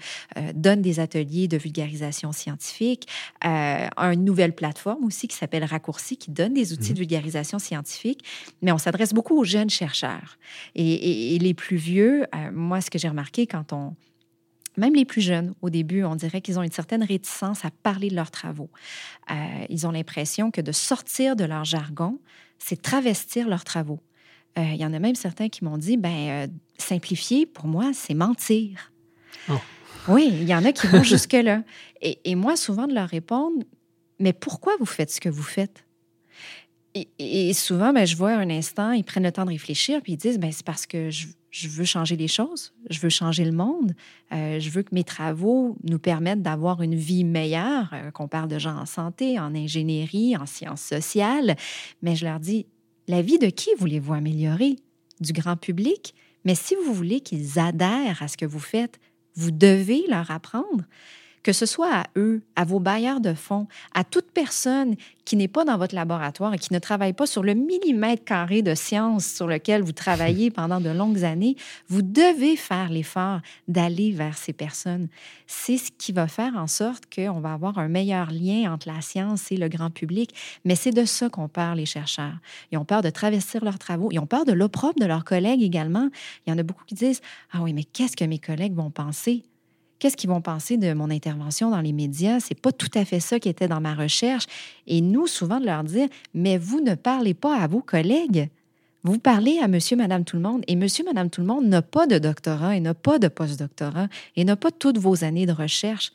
donne 0.56 0.82
des 0.82 1.00
ateliers 1.00 1.48
de 1.48 1.58
vulgarisation 1.58 2.32
scientifique. 2.32 3.08
Une 3.98 4.24
nouvelle 4.24 4.54
plateforme 4.54 5.06
aussi 5.06 5.28
qui 5.28 5.36
s'appelle 5.36 5.64
Raccourci, 5.64 6.18
qui 6.18 6.32
donne 6.32 6.54
des 6.54 6.74
outils 6.74 6.90
de 6.90 6.94
mhm. 6.94 7.00
vulgarisation 7.00 7.60
scientifique, 7.60 8.24
mais 8.62 8.72
on 8.72 8.78
s'adresse 8.78 9.14
beaucoup 9.14 9.38
aux 9.38 9.44
jeunes 9.44 9.70
chercheurs. 9.70 10.38
Et, 10.76 11.38
les 11.40 11.54
plus 11.54 11.78
vieux, 11.78 12.26
euh, 12.36 12.52
moi, 12.52 12.82
ce 12.82 12.90
que 12.90 12.98
j'ai 12.98 13.10
remarqué 13.10 13.48
quand 13.48 13.74
on... 13.74 13.96
Même 14.76 14.96
les 14.96 15.06
plus 15.06 15.22
jeunes, 15.22 15.54
au 15.62 15.70
début, 15.70 16.04
on 16.04 16.16
dirait 16.16 16.42
qu'ils 16.42 16.58
ont 16.58 16.64
une 16.64 16.72
certaine 16.72 17.04
réticence 17.04 17.64
à 17.64 17.70
parler 17.84 18.10
de 18.10 18.16
leurs 18.16 18.32
travaux. 18.32 18.70
Euh, 19.30 19.36
ils 19.70 19.86
ont 19.86 19.92
l'impression 19.92 20.50
que 20.50 20.62
de 20.62 20.72
sortir 20.72 21.36
de 21.36 21.44
leur 21.44 21.64
jargon, 21.64 22.20
c'est 22.58 22.82
travestir 22.82 23.48
leurs 23.48 23.64
travaux. 23.64 24.00
Il 24.56 24.76
y 24.76 24.86
en 24.86 24.94
a 24.94 25.00
même 25.00 25.16
certains 25.16 25.50
qui 25.50 25.64
m'ont 25.64 25.80
dit, 25.80 25.98
ben, 25.98 26.48
simplifier, 26.78 27.48
pour 27.48 27.66
moi, 27.66 27.92
c'est 27.94 28.14
mentir. 28.14 28.92
Oh. 29.50 29.54
Oui, 30.08 30.30
il 30.32 30.48
y 30.48 30.56
en 30.56 30.66
a 30.66 30.72
qui 30.72 30.88
vont 30.88 31.04
jusque-là. 31.04 31.64
Et, 32.02 32.36
moi, 32.36 32.56
souvent, 32.56 32.88
de 32.88 32.94
leur 32.94 33.08
répondre, 33.08 33.64
mais 34.20 34.34
pourquoi 34.34 34.74
vous 34.80 34.86
faites 34.86 35.12
ce 35.12 35.22
que 35.22 35.30
vous 35.30 35.44
faites? 35.44 35.86
Et, 37.18 37.54
souvent, 37.54 37.94
ben, 37.94 38.06
je 38.06 38.16
vois 38.16 38.34
un 38.34 38.50
instant, 38.50 38.92
ils 38.92 39.04
prennent 39.04 39.24
le 39.24 39.32
temps 39.32 39.46
de 39.46 39.52
réfléchir, 39.52 40.02
puis 40.02 40.14
ils 40.14 40.18
disent, 40.18 40.38
ben, 40.38 40.52
c'est 40.52 40.66
parce 40.66 40.86
que 40.86 41.10
je, 41.10 41.28
veux 41.68 41.86
changer 41.86 42.16
les 42.18 42.28
choses, 42.28 42.74
je 42.90 43.00
veux 43.00 43.10
changer 43.10 43.46
le 43.46 43.52
monde, 43.52 43.94
euh, 44.32 44.60
je 44.60 44.70
veux 44.70 44.84
que 44.84 44.94
mes 44.94 45.04
travaux 45.04 45.76
nous 45.84 45.98
permettent 45.98 46.42
d'avoir 46.42 46.82
une 46.82 46.96
vie 46.96 47.24
meilleure, 47.24 47.90
euh, 47.94 48.12
qu'on 48.12 48.28
parle 48.28 48.50
de 48.50 48.60
gens 48.60 48.78
en 48.78 48.86
santé, 48.86 49.40
en 49.40 49.56
ingénierie, 49.56 50.36
en 50.38 50.46
sciences 50.46 50.82
sociales. 50.82 51.56
Mais 52.02 52.16
je 52.16 52.26
leur 52.26 52.40
dis, 52.40 52.68
la 53.08 53.22
vie 53.22 53.40
de 53.40 53.48
qui 53.48 53.70
voulez-vous 53.78 54.14
améliorer? 54.14 54.76
Du 55.20 55.32
grand 55.32 55.56
public? 55.56 56.14
Mais 56.46 56.56
si 56.56 56.76
vous 56.76 56.94
voulez 56.94 57.22
qu'ils 57.22 57.60
adhèrent 57.60 58.22
à 58.22 58.28
ce 58.28 58.38
que 58.38 58.46
vous 58.46 58.60
faites, 58.60 59.00
vous 59.36 59.52
devez 59.52 60.04
leur 60.10 60.32
apprendre 60.32 60.84
que 61.44 61.52
ce 61.54 61.66
soit 61.66 61.94
à 61.94 62.04
eux, 62.16 62.42
à 62.56 62.64
vos 62.64 62.80
bailleurs 62.80 63.20
de 63.20 63.34
fonds, 63.34 63.68
à 63.94 64.04
toute 64.04 64.32
personne 64.32 64.96
qui 65.26 65.36
n'est 65.36 65.48
pas 65.48 65.66
dans 65.66 65.78
votre 65.78 65.96
laboratoire 65.96 66.54
et 66.54 66.58
qui 66.58 66.74
ne 66.74 66.80
travaille 66.80 67.14
pas 67.14 67.26
sur 67.26 67.44
le 67.44 67.54
millimètre 67.54 68.24
carré 68.24 68.62
de 68.62 68.76
science 68.76 69.26
sur 69.26 69.48
lequel 69.48 69.82
vous 69.82 69.92
travaillez 69.92 70.52
pendant 70.52 70.82
de 70.82 70.90
longues 70.90 71.24
années, 71.24 71.56
vous 71.88 72.02
devez 72.02 72.56
faire 72.56 72.90
l'effort 72.90 73.40
d'aller 73.68 74.12
vers 74.12 74.38
ces 74.38 74.54
personnes. 74.54 75.08
C'est 75.48 75.78
ce 75.78 75.92
qui 75.98 76.12
va 76.12 76.28
faire 76.28 76.56
en 76.56 76.68
sorte 76.68 77.04
qu'on 77.14 77.40
va 77.40 77.54
avoir 77.54 77.78
un 77.78 77.88
meilleur 77.88 78.32
lien 78.32 78.74
entre 78.74 78.88
la 78.88 79.02
science 79.02 79.52
et 79.52 79.58
le 79.58 79.68
grand 79.68 79.90
public. 79.90 80.34
Mais 80.66 80.76
c'est 80.76 80.92
de 80.92 81.06
ça 81.06 81.30
qu'on 81.30 81.48
peur, 81.48 81.76
les 81.76 81.86
chercheurs. 81.86 82.36
Ils 82.72 82.78
ont 82.78 82.86
peur 82.86 83.02
de 83.02 83.10
travestir 83.10 83.64
leurs 83.64 83.80
travaux. 83.80 84.10
Ils 84.12 84.20
ont 84.20 84.26
peur 84.26 84.46
de 84.46 84.54
l'opprobre 84.54 85.00
de 85.00 85.06
leurs 85.06 85.26
collègues 85.26 85.64
également. 85.64 86.10
Il 86.46 86.50
y 86.52 86.54
en 86.54 86.58
a 86.58 86.64
beaucoup 86.64 86.86
qui 86.86 86.96
disent 86.96 87.22
Ah 87.52 87.62
oui, 87.62 87.74
mais 87.74 87.84
qu'est-ce 87.84 88.16
que 88.16 88.26
mes 88.26 88.40
collègues 88.40 88.76
vont 88.76 88.92
penser? 88.92 89.44
Qu'est-ce 90.04 90.18
qu'ils 90.18 90.30
vont 90.30 90.42
penser 90.42 90.76
de 90.76 90.92
mon 90.92 91.10
intervention 91.10 91.72
dans 91.72 91.80
les 91.80 91.94
médias? 91.94 92.42
C'est 92.42 92.60
pas 92.60 92.74
tout 92.74 92.92
à 92.94 93.06
fait 93.06 93.22
ça 93.22 93.40
qui 93.40 93.48
était 93.48 93.70
dans 93.70 93.80
ma 93.80 93.96
recherche. 93.96 94.48
Et 94.86 95.00
nous, 95.00 95.28
souvent, 95.28 95.62
de 95.62 95.66
leur 95.66 95.86
dire, 95.86 96.10
mais 96.34 96.58
vous 96.58 96.82
ne 96.82 96.94
parlez 96.94 97.34
pas 97.34 97.56
à 97.56 97.68
vos 97.68 97.80
collègues. 97.80 98.50
Vous 99.04 99.18
parlez 99.18 99.60
à 99.60 99.70
monsieur, 99.70 99.96
madame, 99.96 100.26
tout 100.26 100.36
le 100.36 100.42
monde. 100.42 100.66
Et 100.68 100.76
monsieur, 100.76 101.06
madame, 101.06 101.30
tout 101.30 101.40
le 101.40 101.48
monde 101.48 101.68
n'a 101.68 101.82
pas 101.82 102.06
de 102.06 102.18
doctorat 102.18 102.76
et 102.76 102.82
n'a 102.82 102.94
pas 102.94 103.18
de 103.18 103.30
postdoctorat 103.30 104.10
et 104.36 104.44
n'a 104.44 104.58
pas 104.58 104.72
toutes 104.72 104.98
vos 104.98 105.24
années 105.24 105.46
de 105.46 105.54
recherche. 105.54 106.12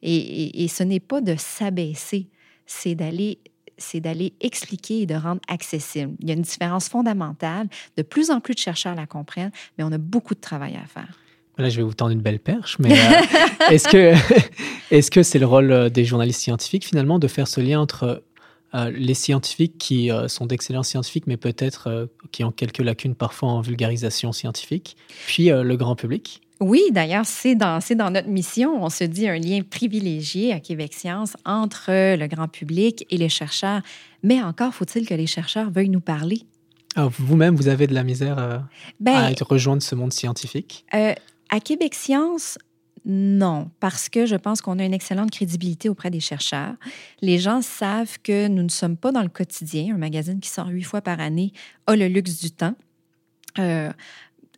Et, 0.00 0.66
ce 0.68 0.82
n'est 0.82 0.98
pas 0.98 1.20
de 1.20 1.36
s'abaisser, 1.36 2.28
c'est 2.64 2.94
d'aller 2.94 3.38
c'est 3.80 4.00
d'aller 4.00 4.32
expliquer 4.40 5.02
et 5.02 5.06
de 5.06 5.14
rendre 5.14 5.40
accessible. 5.48 6.14
Il 6.18 6.28
y 6.28 6.32
a 6.32 6.34
une 6.34 6.42
différence 6.42 6.88
fondamentale. 6.88 7.68
De 7.96 8.02
plus 8.02 8.30
en 8.30 8.40
plus 8.40 8.54
de 8.54 8.58
chercheurs 8.58 8.96
la 8.96 9.06
comprennent, 9.06 9.52
mais 9.76 9.84
on 9.84 9.92
a 9.92 9.98
beaucoup 9.98 10.34
de 10.34 10.40
travail 10.40 10.74
à 10.74 10.84
faire. 10.86 11.16
Là, 11.58 11.68
je 11.68 11.76
vais 11.76 11.82
vous 11.82 11.94
tendre 11.94 12.12
une 12.12 12.20
belle 12.20 12.38
perche, 12.38 12.78
mais 12.78 12.92
euh, 12.92 13.20
est-ce 13.70 13.88
que 13.88 14.14
est-ce 14.94 15.10
que 15.10 15.24
c'est 15.24 15.40
le 15.40 15.46
rôle 15.46 15.72
euh, 15.72 15.88
des 15.88 16.04
journalistes 16.04 16.40
scientifiques 16.40 16.86
finalement 16.86 17.18
de 17.18 17.26
faire 17.26 17.48
ce 17.48 17.60
lien 17.60 17.80
entre 17.80 18.22
euh, 18.74 18.90
les 18.94 19.14
scientifiques 19.14 19.76
qui 19.76 20.10
sont 20.28 20.46
d'excellents 20.46 20.84
scientifiques, 20.84 21.26
mais 21.26 21.36
peut-être 21.36 22.08
qui 22.30 22.44
ont 22.44 22.52
quelques 22.52 22.78
lacunes 22.78 23.14
parfois 23.14 23.48
en 23.48 23.60
vulgarisation 23.60 24.30
scientifique, 24.32 24.96
puis 25.26 25.46
le 25.46 25.76
grand 25.76 25.96
public? 25.96 26.42
Oui, 26.60 26.82
d'ailleurs, 26.90 27.24
c'est 27.24 27.54
dans, 27.54 27.78
dans 27.96 28.10
notre 28.10 28.28
mission. 28.28 28.82
On 28.82 28.90
se 28.90 29.04
dit 29.04 29.28
un 29.28 29.38
lien 29.38 29.62
privilégié 29.62 30.52
à 30.52 30.60
Québec 30.60 30.92
Science 30.92 31.34
entre 31.46 32.16
le 32.16 32.26
grand 32.26 32.48
public 32.48 33.06
et 33.10 33.16
les 33.16 33.28
chercheurs. 33.28 33.80
Mais 34.22 34.42
encore 34.42 34.74
faut-il 34.74 35.06
que 35.06 35.14
les 35.14 35.26
chercheurs 35.26 35.70
veuillent 35.70 35.88
nous 35.88 36.00
parler. 36.00 36.42
Vous-même, 36.96 37.54
vous 37.54 37.68
avez 37.68 37.86
de 37.86 37.94
la 37.94 38.02
misère 38.02 38.64
ben, 39.00 39.14
à 39.14 39.44
rejoindre 39.44 39.82
ce 39.82 39.94
monde 39.94 40.12
scientifique? 40.12 40.84
À 41.50 41.60
Québec 41.60 41.94
Science, 41.94 42.58
non, 43.04 43.70
parce 43.80 44.08
que 44.08 44.26
je 44.26 44.36
pense 44.36 44.60
qu'on 44.60 44.78
a 44.78 44.84
une 44.84 44.92
excellente 44.92 45.30
crédibilité 45.30 45.88
auprès 45.88 46.10
des 46.10 46.20
chercheurs. 46.20 46.74
Les 47.22 47.38
gens 47.38 47.62
savent 47.62 48.18
que 48.22 48.48
nous 48.48 48.62
ne 48.62 48.68
sommes 48.68 48.96
pas 48.96 49.12
dans 49.12 49.22
le 49.22 49.28
quotidien. 49.28 49.94
Un 49.94 49.98
magazine 49.98 50.40
qui 50.40 50.50
sort 50.50 50.68
huit 50.68 50.82
fois 50.82 51.00
par 51.00 51.20
année 51.20 51.52
a 51.86 51.96
le 51.96 52.06
luxe 52.06 52.40
du 52.40 52.50
temps. 52.50 52.74
Euh, 53.58 53.90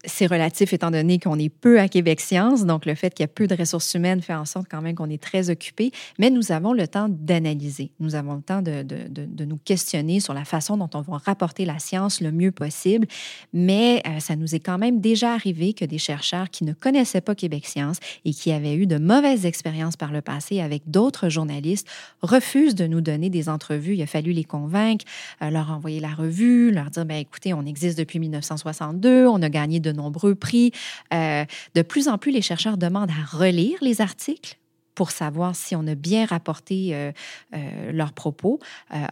c'est 0.05 0.27
relatif 0.27 0.73
étant 0.73 0.91
donné 0.91 1.19
qu'on 1.19 1.39
est 1.39 1.51
peu 1.51 1.79
à 1.79 1.89
Québec 1.89 2.21
Science, 2.21 2.65
donc 2.65 2.87
le 2.87 2.95
fait 2.95 3.13
qu'il 3.13 3.23
y 3.23 3.25
a 3.25 3.29
peu 3.29 3.47
de 3.47 3.55
ressources 3.55 3.93
humaines 3.95 4.23
fait 4.23 4.35
en 4.35 4.47
sorte 4.47 4.67
quand 4.71 4.81
même 4.81 4.95
qu'on 4.95 5.11
est 5.11 5.23
très 5.23 5.51
occupé, 5.51 5.93
mais 6.19 6.31
nous 6.31 6.53
avons 6.53 6.73
le 6.73 6.89
temps 6.89 7.09
d'analyser, 7.11 7.93
nous 8.01 8.15
avons 8.15 8.35
le 8.35 8.43
temps 8.43 8.63
de, 8.63 8.83
de, 8.83 9.07
de, 9.09 9.45
nous 9.45 9.59
questionner 9.59 10.21
sur 10.21 10.33
la 10.33 10.45
façon 10.45 10.77
dont 10.77 10.89
on 10.95 11.03
va 11.03 11.19
rapporter 11.19 11.65
la 11.65 11.79
science 11.79 12.21
le 12.21 12.33
mieux 12.33 12.53
possible, 12.53 13.07
mais 13.53 14.03
euh, 14.07 14.21
ça 14.21 14.37
nous 14.37 14.55
est 14.55 14.61
quand 14.61 14.79
même 14.79 15.01
déjà 15.01 15.35
arrivé 15.35 15.75
que 15.75 15.85
des 15.85 15.99
chercheurs 15.99 16.49
qui 16.51 16.65
ne 16.65 16.73
connaissaient 16.73 17.21
pas 17.21 17.35
Québec 17.35 17.67
Science 17.67 17.99
et 18.25 18.33
qui 18.33 18.53
avaient 18.53 18.77
eu 18.77 18.87
de 18.87 18.97
mauvaises 18.97 19.45
expériences 19.45 19.97
par 19.97 20.13
le 20.13 20.23
passé 20.23 20.61
avec 20.61 20.83
d'autres 20.87 21.29
journalistes 21.29 21.87
refusent 22.23 22.75
de 22.75 22.87
nous 22.87 23.01
donner 23.01 23.29
des 23.29 23.49
entrevues. 23.49 23.95
Il 23.95 24.03
a 24.03 24.07
fallu 24.07 24.33
les 24.33 24.45
convaincre, 24.45 25.05
euh, 25.43 25.51
leur 25.51 25.71
envoyer 25.71 26.01
la 26.01 26.15
revue, 26.15 26.71
leur 26.71 26.91
dire, 26.91 27.05
ben 27.05 27.17
écoutez, 27.17 27.53
on 27.53 27.67
existe 27.67 27.99
depuis 27.99 28.19
1962, 28.19 29.27
on 29.27 29.43
a 29.43 29.49
gagné 29.49 29.81
de 29.81 29.90
de 29.93 29.97
nombreux 29.97 30.35
prix. 30.35 30.73
Euh, 31.13 31.45
de 31.75 31.83
plus 31.83 32.09
en 32.09 32.19
plus, 32.19 32.31
les 32.31 32.43
chercheurs 32.43 32.77
demandent 32.77 33.11
à 33.11 33.37
relire 33.37 33.79
les 33.83 34.01
articles 34.01 34.57
pour 34.97 35.13
savoir 35.13 35.57
si 35.57 35.75
on 35.77 35.87
a 35.87 35.95
bien 35.95 36.27
rapporté 36.27 36.91
euh, 36.93 37.13
euh, 37.55 37.93
leurs 37.93 38.13
propos. 38.13 38.59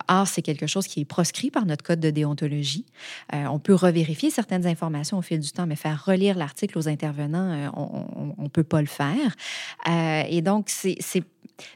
Or, 0.08 0.26
c'est 0.26 0.42
quelque 0.42 0.66
chose 0.66 0.86
qui 0.86 1.00
est 1.00 1.04
proscrit 1.06 1.50
par 1.50 1.64
notre 1.64 1.82
code 1.82 2.00
de 2.00 2.10
déontologie. 2.10 2.84
on 3.32 3.58
peut 3.58 3.74
revérifier 3.74 4.30
certaines 4.30 4.66
informations 4.66 5.16
au 5.16 5.22
fil 5.22 5.40
du 5.40 5.50
temps, 5.50 5.66
mais 5.66 5.76
faire 5.76 6.04
relire 6.04 6.36
l'article 6.36 6.76
aux 6.78 6.88
intervenants, 6.88 7.72
on 7.74 8.42
ne 8.42 8.48
peut 8.48 8.64
pas 8.64 8.82
le 8.82 8.88
faire. 8.88 9.34
et 10.28 10.42
donc, 10.42 10.68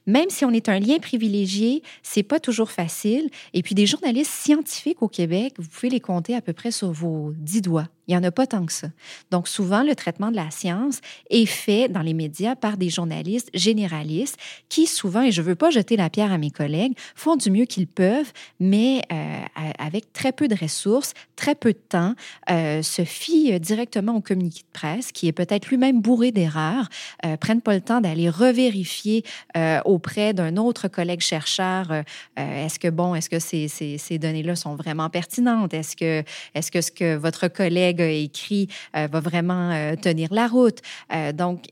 même 0.06 0.30
si 0.30 0.44
on 0.44 0.50
est 0.50 0.68
un 0.68 0.78
lien 0.78 0.98
privilégié, 0.98 1.82
c'est 2.02 2.22
pas 2.22 2.40
toujours 2.40 2.70
facile. 2.70 3.28
Et 3.52 3.62
puis 3.62 3.74
des 3.74 3.86
journalistes 3.86 4.30
scientifiques 4.30 5.02
au 5.02 5.08
Québec, 5.08 5.54
vous 5.58 5.68
pouvez 5.68 5.88
les 5.88 6.00
compter 6.00 6.34
à 6.34 6.40
peu 6.40 6.52
près 6.52 6.70
sur 6.70 6.92
vos 6.92 7.32
dix 7.36 7.62
doigts. 7.62 7.88
Il 8.08 8.12
n'y 8.12 8.16
en 8.16 8.24
a 8.24 8.30
pas 8.30 8.46
tant 8.46 8.66
que 8.66 8.72
ça. 8.72 8.88
Donc, 9.30 9.46
souvent, 9.46 9.82
le 9.82 9.94
traitement 9.94 10.30
de 10.30 10.36
la 10.36 10.50
science 10.50 11.00
est 11.30 11.46
fait 11.46 11.88
dans 11.88 12.02
les 12.02 12.14
médias 12.14 12.56
par 12.56 12.76
des 12.76 12.90
journalistes 12.90 13.50
généralistes 13.54 14.36
qui, 14.68 14.86
souvent, 14.86 15.22
et 15.22 15.30
je 15.30 15.40
ne 15.40 15.46
veux 15.46 15.54
pas 15.54 15.70
jeter 15.70 15.96
la 15.96 16.10
pierre 16.10 16.32
à 16.32 16.38
mes 16.38 16.50
collègues, 16.50 16.94
font 17.14 17.36
du 17.36 17.50
mieux 17.50 17.64
qu'ils 17.64 17.86
peuvent, 17.86 18.32
mais 18.58 19.02
euh, 19.12 19.40
avec 19.78 20.12
très 20.12 20.32
peu 20.32 20.48
de 20.48 20.56
ressources, 20.56 21.14
très 21.36 21.54
peu 21.54 21.72
de 21.72 21.78
temps, 21.78 22.14
euh, 22.50 22.82
se 22.82 23.04
fient 23.04 23.58
directement 23.60 24.16
au 24.16 24.20
communiqué 24.20 24.60
de 24.60 24.78
presse, 24.78 25.12
qui 25.12 25.28
est 25.28 25.32
peut-être 25.32 25.68
lui-même 25.68 26.00
bourré 26.00 26.32
d'erreurs, 26.32 26.88
euh, 27.24 27.36
prennent 27.36 27.62
pas 27.62 27.74
le 27.74 27.80
temps 27.80 28.00
d'aller 28.00 28.28
revérifier 28.28 29.24
euh, 29.56 29.80
auprès 29.84 30.34
d'un 30.34 30.56
autre 30.56 30.88
collègue 30.88 31.20
chercheur 31.20 32.02
est-ce 32.36 32.78
que, 32.78 32.88
bon, 32.88 33.14
est-ce 33.14 33.28
que 33.28 33.38
ces, 33.38 33.68
ces, 33.68 33.98
ces 33.98 34.18
données-là 34.18 34.56
sont 34.56 34.74
vraiment 34.74 35.10
pertinentes? 35.10 35.74
Est-ce 35.74 35.96
que, 35.96 36.22
est-ce 36.54 36.70
que 36.70 36.80
ce 36.80 36.90
que 36.90 37.16
votre 37.16 37.48
collègue 37.48 37.91
a 38.00 38.10
écrit 38.10 38.68
euh, 38.96 39.06
va 39.10 39.20
vraiment 39.20 39.70
euh, 39.70 39.96
tenir 39.96 40.32
la 40.32 40.48
route. 40.48 40.78
Euh, 41.12 41.32
donc, 41.32 41.66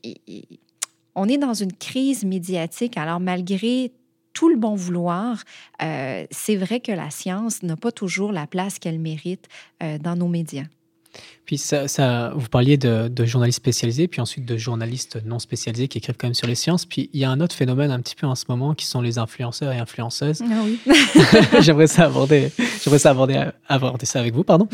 on 1.14 1.28
est 1.28 1.38
dans 1.38 1.54
une 1.54 1.72
crise 1.72 2.24
médiatique. 2.24 2.96
Alors, 2.96 3.20
malgré 3.20 3.92
tout 4.32 4.48
le 4.48 4.56
bon 4.56 4.74
vouloir, 4.74 5.42
c'est 6.30 6.56
vrai 6.56 6.78
que 6.78 6.92
la 6.92 7.10
science 7.10 7.64
n'a 7.64 7.76
pas 7.76 7.90
toujours 7.90 8.30
la 8.30 8.46
place 8.46 8.78
qu'elle 8.78 9.00
mérite 9.00 9.48
dans 9.80 10.14
nos 10.14 10.28
médias. 10.28 10.66
Puis 11.44 11.58
ça, 11.58 12.32
vous 12.36 12.48
parliez 12.48 12.76
de, 12.76 13.24
journalistes 13.24 13.56
spécialisés, 13.56 14.06
puis 14.06 14.20
ensuite 14.20 14.44
de 14.44 14.56
journalistes 14.56 15.18
non 15.24 15.38
spécialisés 15.38 15.88
qui 15.88 15.98
écrivent 15.98 16.16
quand 16.16 16.28
même 16.28 16.34
sur 16.34 16.46
les 16.46 16.54
sciences. 16.54 16.86
Puis 16.86 17.10
il 17.12 17.20
y 17.20 17.24
a 17.24 17.30
un 17.30 17.40
autre 17.40 17.56
phénomène 17.56 17.90
un 17.90 18.00
petit 18.00 18.14
peu 18.14 18.26
en 18.26 18.34
ce 18.34 18.44
moment 18.48 18.74
qui 18.74 18.86
sont 18.86 19.00
les 19.00 19.18
influenceurs 19.18 19.72
et 19.72 19.78
influenceuses. 19.78 20.42
Ah 20.48 20.62
oui. 20.64 20.78
j'aimerais 21.60 21.88
ça 21.88 22.04
aborder, 22.04 22.52
j'aimerais 22.82 23.00
ça 23.00 23.10
aborder, 23.10 23.50
aborder 23.68 24.06
ça 24.06 24.20
avec 24.20 24.34
vous, 24.34 24.44
pardon. 24.44 24.68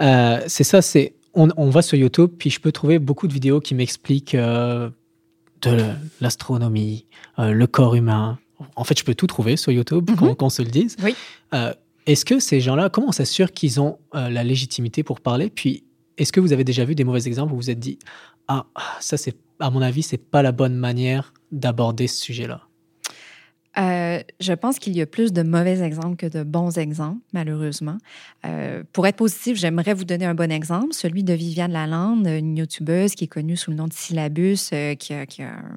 Euh, 0.00 0.40
c'est 0.46 0.64
ça, 0.64 0.80
c'est 0.80 1.14
on, 1.34 1.48
on, 1.56 1.68
va 1.68 1.82
sur 1.82 1.98
YouTube, 1.98 2.30
puis 2.38 2.48
je 2.48 2.60
peux 2.60 2.72
trouver 2.72 2.98
beaucoup 2.98 3.28
de 3.28 3.32
vidéos 3.34 3.60
qui 3.60 3.74
m'expliquent 3.74 4.34
euh, 4.34 4.88
de 5.62 5.78
l'astronomie, 6.20 7.06
euh, 7.38 7.50
le 7.50 7.66
corps 7.66 7.96
humain. 7.96 8.38
En 8.76 8.84
fait, 8.84 8.98
je 8.98 9.04
peux 9.04 9.14
tout 9.14 9.26
trouver 9.26 9.56
sur 9.56 9.72
YouTube, 9.72 10.10
mm 10.10 10.36
qu'on 10.36 10.48
se 10.48 10.62
le 10.62 10.68
dise. 10.68 10.96
Oui. 11.02 11.14
Est-ce 12.06 12.24
que 12.24 12.38
ces 12.38 12.60
gens-là, 12.60 12.90
comment 12.90 13.08
on 13.08 13.12
s'assure 13.12 13.52
qu'ils 13.52 13.80
ont 13.80 13.98
la 14.12 14.44
légitimité 14.44 15.02
pour 15.02 15.20
parler? 15.20 15.50
Puis 15.50 15.84
est-ce 16.18 16.32
que 16.32 16.40
vous 16.40 16.52
avez 16.52 16.64
déjà 16.64 16.84
vu 16.84 16.94
des 16.94 17.04
mauvais 17.04 17.26
exemples 17.26 17.52
où 17.52 17.56
vous 17.56 17.62
vous 17.62 17.70
êtes 17.70 17.80
dit 17.80 17.98
ah 18.46 18.66
ça 19.00 19.16
c'est 19.16 19.36
à 19.58 19.70
mon 19.70 19.80
avis 19.80 20.02
c'est 20.02 20.18
pas 20.18 20.42
la 20.42 20.52
bonne 20.52 20.76
manière 20.76 21.32
d'aborder 21.50 22.06
ce 22.06 22.22
sujet-là? 22.22 22.68
Euh, 23.76 24.20
je 24.40 24.52
pense 24.52 24.78
qu'il 24.78 24.96
y 24.96 25.02
a 25.02 25.06
plus 25.06 25.32
de 25.32 25.42
mauvais 25.42 25.80
exemples 25.82 26.16
que 26.16 26.26
de 26.26 26.42
bons 26.44 26.78
exemples, 26.78 27.20
malheureusement. 27.32 27.98
Euh, 28.46 28.84
pour 28.92 29.06
être 29.06 29.16
positif, 29.16 29.56
j'aimerais 29.56 29.94
vous 29.94 30.04
donner 30.04 30.26
un 30.26 30.34
bon 30.34 30.52
exemple, 30.52 30.92
celui 30.92 31.24
de 31.24 31.32
Viviane 31.32 31.72
Lalande, 31.72 32.26
une 32.26 32.56
youtubeuse 32.56 33.14
qui 33.14 33.24
est 33.24 33.28
connue 33.28 33.56
sous 33.56 33.70
le 33.70 33.76
nom 33.76 33.88
de 33.88 33.92
Syllabus, 33.92 34.70
euh, 34.72 34.94
qui, 34.94 35.12
a, 35.12 35.24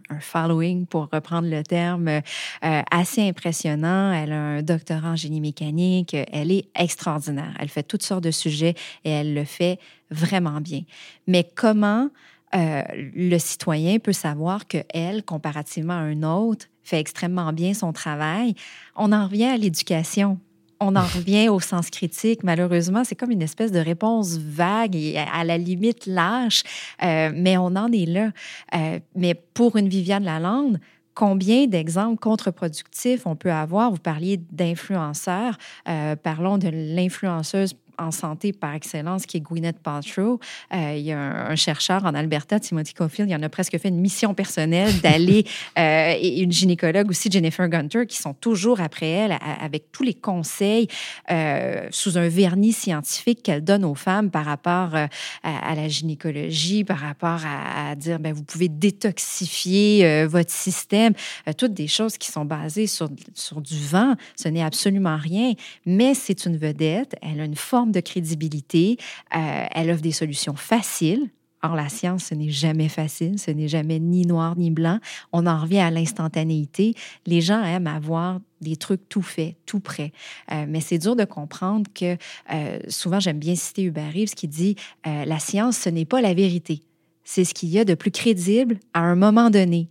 un, 0.10 0.20
following, 0.20 0.86
pour 0.86 1.10
reprendre 1.12 1.50
le 1.50 1.64
terme, 1.64 2.22
assez 2.62 3.22
impressionnant. 3.22 4.12
Elle 4.12 4.32
a 4.32 4.42
un 4.42 4.62
doctorat 4.62 5.12
en 5.12 5.16
génie 5.16 5.42
mécanique. 5.42 6.16
Elle 6.32 6.52
est 6.52 6.66
extraordinaire. 6.76 7.56
Elle 7.60 7.70
fait 7.70 7.84
toutes 7.84 8.04
sortes 8.04 8.24
de 8.24 8.32
sujets 8.32 8.76
et 9.06 9.10
elle 9.10 9.34
le 9.34 9.44
fait 9.44 9.80
vraiment 10.12 10.62
bien. 10.62 10.82
Mais 11.28 11.50
comment 11.56 12.10
le 12.54 13.38
citoyen 13.38 14.00
peut 14.00 14.14
savoir 14.14 14.68
que 14.68 14.78
elle, 14.94 15.24
comparativement 15.24 15.94
à 15.94 15.98
un 15.98 16.24
autre, 16.24 16.68
fait 16.88 17.00
extrêmement 17.00 17.52
bien 17.54 17.74
son 17.74 17.94
travail. 17.94 18.56
On 18.96 19.12
en 19.12 19.26
revient 19.26 19.46
à 19.46 19.58
l'éducation. 19.58 20.40
On 20.80 20.96
en 20.96 21.02
revient 21.16 21.50
au 21.50 21.60
sens 21.60 21.90
critique. 21.90 22.44
Malheureusement, 22.44 23.04
c'est 23.04 23.16
comme 23.16 23.32
une 23.32 23.42
espèce 23.42 23.72
de 23.72 23.80
réponse 23.80 24.38
vague 24.38 24.96
et 24.96 25.18
à 25.18 25.44
la 25.44 25.58
limite 25.58 26.06
lâche, 26.06 26.64
euh, 27.04 27.32
mais 27.36 27.58
on 27.58 27.76
en 27.76 27.92
est 27.92 28.06
là. 28.06 28.32
Euh, 28.76 29.00
mais 29.16 29.34
pour 29.34 29.76
une 29.76 29.90
Viviane 29.90 30.24
Lalande, 30.24 30.80
combien 31.14 31.66
d'exemples 31.66 32.20
contre-productifs 32.20 33.26
on 33.26 33.36
peut 33.36 33.52
avoir? 33.52 33.92
Vous 33.92 33.98
parliez 33.98 34.38
d'influenceurs. 34.38 35.58
Euh, 35.90 36.16
parlons 36.16 36.58
de 36.58 36.70
l'influenceuse 36.70 37.76
en 37.98 38.12
santé 38.12 38.54
par 38.54 38.74
excellence, 38.74 39.26
qui 39.26 39.38
est 39.38 39.42
Gwyneth 39.42 39.80
Paltrow. 39.80 40.40
Euh, 40.74 40.94
il 40.96 41.04
y 41.04 41.12
a 41.12 41.50
un, 41.50 41.56
chercheur 41.56 42.06
en 42.06 42.14
Alberta, 42.14 42.60
Timothy 42.60 42.94
Caulfield, 42.94 43.30
il 43.30 43.36
en 43.36 43.42
a 43.42 43.50
presque 43.50 43.78
fait 43.78 43.90
une 43.90 44.00
mission 44.00 44.34
personnelle 44.34 45.00
d'aller, 45.04 45.46
euh, 45.78 46.14
et 46.20 46.42
une 46.42 46.52
gynécologue 46.52 47.10
aussi, 47.10 47.32
Jennifer 47.32 47.68
Gunter, 47.68 48.06
qui 48.06 48.18
sont 48.18 48.34
toujours 48.34 48.80
après 48.80 49.10
elle 49.10 49.38
avec 49.62 49.92
tous 49.92 50.04
les 50.04 50.14
conseils 50.14 50.88
euh, 51.32 51.88
sous 51.92 52.18
un 52.18 52.28
vernis 52.28 52.74
scientifique 52.74 53.44
qu'elle 53.44 53.64
donne 53.64 53.86
aux 53.86 53.96
femmes 53.96 54.30
par 54.30 54.46
rapport 54.46 54.96
à, 55.44 55.76
la 55.76 55.88
gynécologie, 55.88 56.84
par 56.84 57.00
rapport 57.00 57.40
à, 57.46 57.96
dire, 57.96 58.20
ben, 58.20 58.34
vous 58.34 58.44
pouvez 58.44 58.70
détoxifier 58.70 60.26
votre 60.26 60.52
système, 60.52 61.14
toutes 61.58 61.74
des 61.74 61.88
choses 61.88 62.18
qui 62.18 62.32
sont 62.32 62.46
basées 62.46 62.88
sur, 62.88 63.10
sur 63.34 63.62
du 63.62 63.80
vent. 63.80 64.16
Ce 64.36 64.48
n'est 64.48 64.64
absolument 64.64 65.18
rien, 65.18 65.54
mais 65.86 66.14
c'est 66.14 66.46
une 66.46 66.58
vedette. 66.58 67.16
Elle 67.22 67.40
a 67.40 67.46
une 67.46 67.56
forme 67.56 67.87
de 67.92 68.00
crédibilité. 68.00 68.98
Euh, 69.36 69.66
elle 69.72 69.92
offre 69.92 70.02
des 70.02 70.12
solutions 70.12 70.56
faciles. 70.56 71.30
Or, 71.64 71.76
la 71.76 71.90
science, 71.90 72.26
ce 72.26 72.36
n'est 72.36 72.52
jamais 72.52 72.88
facile, 72.88 73.40
ce 73.40 73.50
n'est 73.50 73.68
jamais 73.68 74.00
ni 74.00 74.28
noir 74.28 74.56
ni 74.56 74.70
blanc. 74.70 75.00
On 75.34 75.48
en 75.48 75.60
revient 75.60 75.80
à 75.80 75.90
l'instantanéité. 75.90 76.94
Les 77.26 77.42
gens 77.42 77.64
aiment 77.64 77.88
avoir 77.88 78.40
des 78.62 78.76
trucs 78.76 79.10
tout 79.10 79.24
faits, 79.24 79.56
tout 79.66 79.80
prêts. 79.80 80.12
Euh, 80.52 80.66
mais 80.68 80.82
c'est 80.82 81.00
dur 81.00 81.16
de 81.16 81.26
comprendre 81.26 81.90
que 81.94 82.16
euh, 82.54 82.80
souvent, 82.90 83.20
j'aime 83.20 83.40
bien 83.40 83.56
citer 83.56 83.84
Hubert 83.84 84.14
Reeves 84.14 84.36
qui 84.36 84.48
dit 84.48 84.76
La 85.04 85.40
science, 85.40 85.78
ce 85.78 85.90
n'est 85.90 86.06
pas 86.06 86.22
la 86.22 86.36
vérité. 86.36 86.82
C'est 87.24 87.44
ce 87.44 87.54
qu'il 87.54 87.70
y 87.70 87.80
a 87.80 87.86
de 87.86 87.96
plus 87.96 88.12
crédible 88.12 88.78
à 88.94 89.02
un 89.02 89.16
moment 89.16 89.50
donné. 89.50 89.90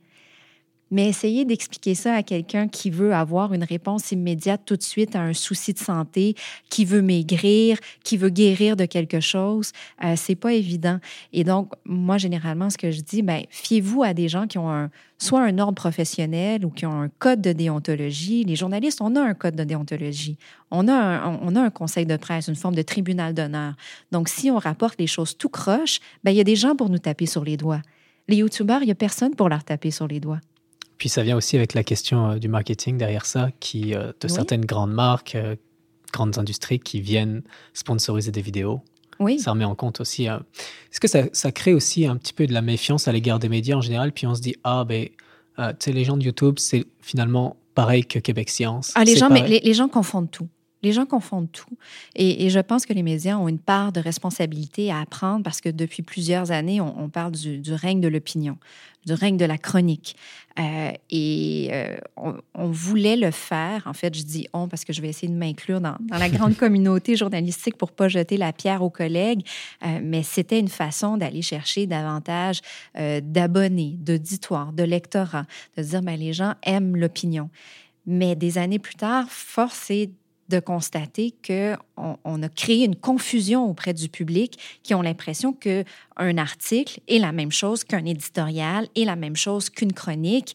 Mais 0.91 1.09
essayez 1.09 1.45
d'expliquer 1.45 1.95
ça 1.95 2.15
à 2.15 2.23
quelqu'un 2.23 2.69
qui 2.69 2.91
veut 2.91 3.13
avoir 3.13 3.53
une 3.53 3.65
réponse 3.65 4.13
immédiate 4.13 4.63
tout 4.65 4.77
de 4.77 4.83
suite 4.83 5.17
à 5.17 5.21
un 5.21 5.33
souci 5.33 5.73
de 5.73 5.79
santé, 5.79 6.37
qui 6.71 6.85
veut 6.85 7.03
maigrir, 7.03 7.79
qui 8.05 8.17
veut 8.17 8.29
guérir 8.29 8.77
de 8.77 8.85
quelque 8.85 9.19
chose, 9.19 9.73
euh, 10.05 10.15
c'est 10.17 10.37
pas 10.37 10.53
évident. 10.53 10.99
Et 11.33 11.43
donc, 11.43 11.73
moi, 11.85 12.19
généralement, 12.19 12.71
ce 12.71 12.79
que 12.79 12.91
je 12.93 13.01
dis, 13.01 13.23
ben, 13.23 13.43
fiez-vous 13.51 14.05
à 14.05 14.15
des 14.15 14.29
gens 14.29 14.47
qui 14.47 14.59
ont 14.59 14.71
un, 14.71 14.91
soit 15.19 15.43
un 15.43 15.59
ordre 15.59 15.75
professionnel 15.75 16.65
ou 16.65 16.71
qui 16.71 16.87
ont 16.87 17.01
un 17.01 17.09
code 17.09 17.41
de 17.41 17.53
déontologie. 17.53 18.45
Les 18.45 18.55
journalistes, 18.55 19.01
on 19.01 19.17
a 19.17 19.21
un 19.21 19.35
code 19.35 19.57
de 19.57 19.65
déontologie. 19.65 20.39
On 20.71 20.87
a 20.87 20.95
un, 20.95 21.39
on 21.43 21.57
a 21.57 21.63
un 21.63 21.71
conseil 21.71 22.07
de 22.07 22.17
presse, 22.17 22.47
une 22.47 22.55
forme 22.55 22.77
de 22.77 22.83
tribunal 22.83 23.35
d'honneur. 23.35 23.75
Donc, 24.13 24.29
si 24.29 24.51
on 24.53 24.59
rapporte 24.59 25.01
les 25.01 25.09
choses 25.09 25.37
tout 25.37 25.49
croche, 25.49 25.99
ben, 26.23 26.31
il 26.31 26.37
y 26.37 26.41
a 26.41 26.45
des 26.45 26.57
gens 26.57 26.77
pour 26.77 26.91
nous 26.91 26.99
taper 26.99 27.27
sur 27.27 27.45
les 27.45 27.57
doigts. 27.57 27.83
Les 28.29 28.37
youtubeurs, 28.37 28.83
il 28.83 28.87
n'y 28.87 28.93
a 28.93 28.97
personne 28.97 29.35
pour 29.35 29.49
leur 29.49 29.65
taper 29.65 29.91
sur 29.91 30.07
les 30.07 30.21
doigts. 30.21 30.41
Puis 30.99 31.09
ça 31.09 31.23
vient 31.23 31.37
aussi 31.37 31.57
avec 31.57 31.75
la 31.75 31.85
question 31.85 32.31
euh, 32.31 32.39
du 32.39 32.49
marketing 32.49 32.97
derrière 32.97 33.27
ça, 33.27 33.51
qui, 33.61 33.95
euh, 33.95 34.13
de 34.21 34.29
certaines 34.29 34.65
grandes 34.65 34.93
marques, 34.93 35.35
euh, 35.35 35.57
grandes 36.13 36.39
industries 36.39 36.81
qui 36.81 37.01
viennent 37.01 37.43
sponsoriser 37.75 38.31
des 38.31 38.41
vidéos. 38.41 38.81
Oui. 39.19 39.39
Ça 39.39 39.53
remet 39.53 39.65
en 39.65 39.75
compte 39.75 40.01
aussi. 40.01 40.27
Est-ce 40.27 41.01
que 41.01 41.09
ça, 41.09 41.25
ça, 41.33 41.51
crée 41.51 41.73
aussi 41.73 42.07
un 42.07 42.17
petit 42.17 42.35
peu 42.35 42.47
de 42.47 42.53
la 42.53 42.61
méfiance 42.61 43.09
à 43.09 43.13
l'égard 43.13 43.39
des 43.39 43.49
médias 43.49 43.77
en 43.77 43.81
général? 43.81 44.13
Puis 44.13 44.27
on 44.27 44.35
se 44.35 44.43
dit, 44.43 44.57
ah, 44.63 44.85
ben, 44.85 45.09
tu 45.57 45.65
sais, 45.79 45.93
les 45.93 46.05
gens 46.05 46.19
de 46.19 46.23
YouTube, 46.23 46.57
c'est 46.59 46.85
finalement 47.01 47.57
pareil 47.75 48.05
que 48.05 48.19
Québec 48.19 48.51
Science. 48.51 48.93
Ah, 48.95 49.05
les 49.05 49.17
gens, 49.17 49.31
mais 49.31 49.47
les, 49.47 49.75
gens 49.75 49.89
confondent 49.89 50.31
tout. 50.31 50.49
Les 50.83 50.93
gens 50.93 51.07
confondent 51.07 51.51
tout. 51.51 51.77
Et, 52.15 52.51
je 52.51 52.61
pense 52.61 52.87
que 52.87 52.93
les 52.93 53.03
médias 53.03 53.37
ont 53.37 53.49
une 53.49 53.59
part 53.59 53.93
de 53.93 54.01
responsabilité 54.01 54.91
à 54.91 55.01
apprendre 55.01 55.43
parce 55.43 55.61
que 55.61 55.69
depuis 55.69 56.03
plusieurs 56.03 56.51
années, 56.51 56.81
on, 56.81 57.09
parle 57.09 57.33
du, 57.33 57.59
du, 57.59 57.73
règne 57.73 58.01
de 58.01 58.09
l'opinion 58.09 58.59
du 59.07 59.13
règne 59.13 59.37
de 59.37 59.45
la 59.45 59.57
chronique. 59.57 60.17
Euh, 60.59 60.91
et 61.11 61.69
euh, 61.73 61.97
on, 62.17 62.71
voulait 62.71 63.17
le 63.17 63.31
faire. 63.31 63.85
En 63.87 63.93
fait, 63.93 64.15
je 64.15 64.23
dis 64.23 64.49
on 64.53 64.69
parce 64.69 64.85
que 64.85 64.93
je 64.93 65.01
vais 65.01 65.09
essayer 65.09 65.29
de 65.29 65.39
m'inclure 65.39 65.81
dans, 65.81 65.97
la 66.11 66.29
grande 66.29 66.57
communauté 66.59 67.15
journalistique 67.15 67.77
pour 67.77 67.93
pas 67.93 68.09
jeter 68.09 68.37
la 68.37 68.53
pierre 68.53 68.83
aux 68.83 68.91
collègues. 68.91 69.47
Euh, 69.85 70.01
mais 70.03 70.23
c'était 70.23 70.59
une 70.59 70.69
façon 70.69 71.17
d'aller 71.17 71.43
chercher 71.43 71.87
davantage 71.87 72.61
d'abonnés, 73.23 73.97
d'auditoires, 73.99 74.73
de 74.73 74.83
lectorats, 74.83 75.47
de 75.77 75.83
dire 75.83 76.03
ben, 76.03 76.19
les 76.19 76.33
gens 76.33 76.55
aiment 76.63 76.97
l'opinion. 76.97 77.49
Mais 78.07 78.35
des 78.35 78.59
années 78.59 78.79
plus 78.79 78.95
tard, 78.95 79.27
force 79.29 79.91
est 79.91 80.11
de 80.49 80.61
constater 80.61 81.35
qu'on 81.47 82.19
on 82.25 82.43
a 82.43 82.49
créé 82.49 82.85
une 82.85 82.97
confusion 82.97 83.69
auprès 83.69 83.95
du 83.95 84.09
public 84.09 84.59
qui 84.83 84.95
ont 84.95 85.03
l'impression 85.03 85.53
qu'un 85.53 86.39
article 86.39 87.01
est 87.09 87.19
la 87.19 87.33
même 87.33 87.53
chose 87.53 87.85
qu'un 87.85 88.05
éditorial, 88.05 88.87
est 88.95 89.05
la 89.05 89.17
même 89.17 89.37
chose 89.37 89.71
qu'une 89.71 89.93
chronique. 89.93 90.55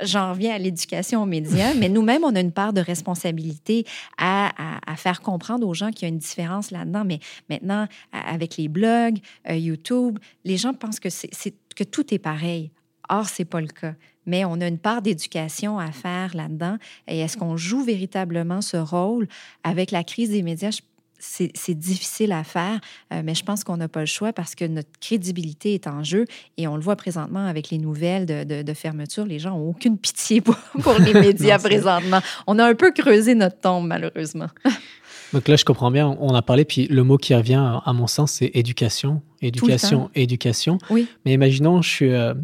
j'en 0.00 0.30
reviens 0.30 0.54
à 0.54 0.58
l'éducation 0.58 1.22
aux 1.22 1.26
médias, 1.26 1.74
mais 1.78 1.88
nous-mêmes, 1.88 2.24
on 2.24 2.34
a 2.34 2.40
une 2.40 2.52
part 2.52 2.72
de 2.72 2.80
responsabilité 2.80 3.84
à, 4.18 4.52
faire 4.96 5.20
comprendre 5.20 5.66
aux 5.66 5.74
gens 5.74 5.90
qu'il 5.90 6.02
y 6.02 6.04
a 6.06 6.08
une 6.08 6.18
différence 6.18 6.70
là-dedans. 6.70 7.04
Mais 7.04 7.18
maintenant, 7.50 7.86
avec 8.12 8.56
les 8.56 8.68
blogs, 8.68 9.18
euh, 9.48 9.56
YouTube, 9.56 10.18
les 10.44 10.56
gens 10.56 10.74
pensent 10.74 11.00
que, 11.00 11.10
c'est, 11.10 11.54
que 11.74 11.84
tout 11.84 12.14
est 12.14 12.18
pareil. 12.18 12.70
Or, 13.08 13.28
c'est 13.28 13.44
pas 13.44 13.60
le 13.60 13.66
cas. 13.66 13.94
Mais 14.26 14.44
on 14.44 14.60
a 14.60 14.66
une 14.66 14.78
part 14.78 15.02
d'éducation 15.02 15.78
à 15.78 15.92
faire 15.92 16.34
là-dedans. 16.34 16.76
Et 17.08 17.20
est-ce 17.20 17.36
qu'on 17.36 17.56
joue 17.56 17.82
véritablement 17.82 18.60
ce 18.60 18.76
rôle? 18.76 19.28
Avec 19.64 19.90
la 19.90 20.04
crise 20.04 20.30
des 20.30 20.42
médias? 20.42 20.80
c'est 21.22 21.74
difficile 21.74 22.32
à 22.32 22.42
faire, 22.42 22.80
euh, 23.12 23.22
mais 23.24 23.34
je 23.34 23.44
pense 23.44 23.62
qu'on 23.62 23.76
n'a 23.76 23.88
pas 23.88 24.00
le 24.00 24.06
choix 24.06 24.32
parce 24.32 24.54
que 24.54 24.64
notre 24.64 24.88
crédibilité 25.00 25.74
est 25.74 25.86
en 25.86 26.02
jeu 26.02 26.24
et 26.56 26.66
on 26.66 26.74
le 26.74 26.82
voit 26.82 26.96
présentement 26.96 27.46
avec 27.46 27.70
les 27.70 27.78
nouvelles 27.78 28.26
de, 28.26 28.74
fermeture. 28.74 29.24
Les 29.24 29.38
gens 29.38 29.50
n'ont 29.50 29.68
aucune 29.68 29.98
pitié 29.98 30.40
pour, 30.40 30.56
les 30.98 31.14
médias 31.20 31.58
présentement. 31.58 32.20
On 32.46 32.58
a 32.58 32.64
un 32.64 32.74
peu 32.74 32.90
creusé 32.90 33.34
notre 33.34 33.60
tombe, 33.60 33.86
malheureusement. 33.86 34.48
Donc 35.32 35.48
là, 35.48 35.56
je 35.56 35.64
comprends 35.64 35.90
bien, 35.90 36.14
on 36.20 36.34
a 36.34 36.42
parlé, 36.42 36.64
puis 36.64 36.88
le 36.88 37.04
mot 37.04 37.16
qui 37.16 37.34
revient 37.34 37.80
à 37.84 37.92
mon 37.92 38.06
sens, 38.06 38.32
c'est 38.32 38.50
éducation, 38.52 39.22
éducation, 39.40 40.10
éducation. 40.14 40.78
Oui. 40.90 41.06
Mais 41.24 41.32
imaginons, 41.32 41.80
je 41.80 41.88
suis, 41.88 42.12
euh, 42.12 42.34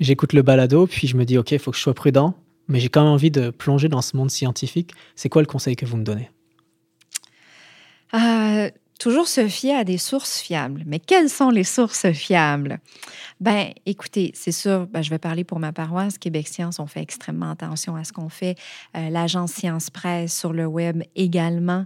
j'écoute 0.00 0.32
le 0.32 0.42
balado, 0.42 0.86
puis 0.86 1.06
je 1.06 1.16
me 1.16 1.24
dis, 1.24 1.38
OK, 1.38 1.52
il 1.52 1.58
faut 1.58 1.70
que 1.70 1.76
je 1.76 1.82
sois 1.82 1.94
prudent, 1.94 2.34
mais 2.68 2.80
j'ai 2.80 2.88
quand 2.88 3.02
même 3.02 3.12
envie 3.12 3.30
de 3.30 3.50
plonger 3.50 3.88
dans 3.88 4.02
ce 4.02 4.16
monde 4.16 4.30
scientifique. 4.30 4.92
C'est 5.14 5.28
quoi 5.28 5.42
le 5.42 5.46
conseil 5.46 5.76
que 5.76 5.86
vous 5.86 5.96
me 5.96 6.04
donnez? 6.04 6.30
Euh, 8.14 8.70
toujours 8.98 9.28
se 9.28 9.48
fier 9.48 9.74
à 9.74 9.84
des 9.84 9.98
sources 9.98 10.40
fiables. 10.40 10.82
Mais 10.86 10.98
quelles 10.98 11.28
sont 11.28 11.50
les 11.50 11.64
sources 11.64 12.10
fiables? 12.12 12.80
Ben, 13.40 13.72
écoutez, 13.84 14.30
c'est 14.34 14.52
sûr, 14.52 14.86
ben, 14.86 15.02
je 15.02 15.10
vais 15.10 15.18
parler 15.18 15.44
pour 15.44 15.58
ma 15.58 15.72
paroisse. 15.72 16.16
Québec 16.16 16.48
Science, 16.48 16.78
on 16.78 16.86
fait 16.86 17.02
extrêmement 17.02 17.50
attention 17.50 17.94
à 17.94 18.04
ce 18.04 18.12
qu'on 18.12 18.30
fait. 18.30 18.56
Euh, 18.96 19.10
L'agence 19.10 19.52
Science 19.52 19.90
Presse 19.90 20.36
sur 20.36 20.54
le 20.54 20.64
web 20.64 21.02
également. 21.14 21.84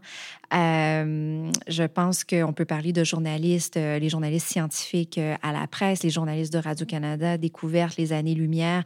Euh, 0.53 1.51
je 1.68 1.83
pense 1.85 2.25
qu'on 2.25 2.53
peut 2.53 2.64
parler 2.64 2.92
de 2.92 3.05
journalistes, 3.05 3.77
euh, 3.77 3.99
les 3.99 4.09
journalistes 4.09 4.49
scientifiques 4.49 5.18
à 5.42 5.53
la 5.53 5.66
presse, 5.66 6.03
les 6.03 6.11
journalistes 6.11 6.53
de 6.53 6.59
Radio-Canada, 6.59 7.38
Découverte, 7.38 7.96
les 7.96 8.12
années-lumière. 8.12 8.83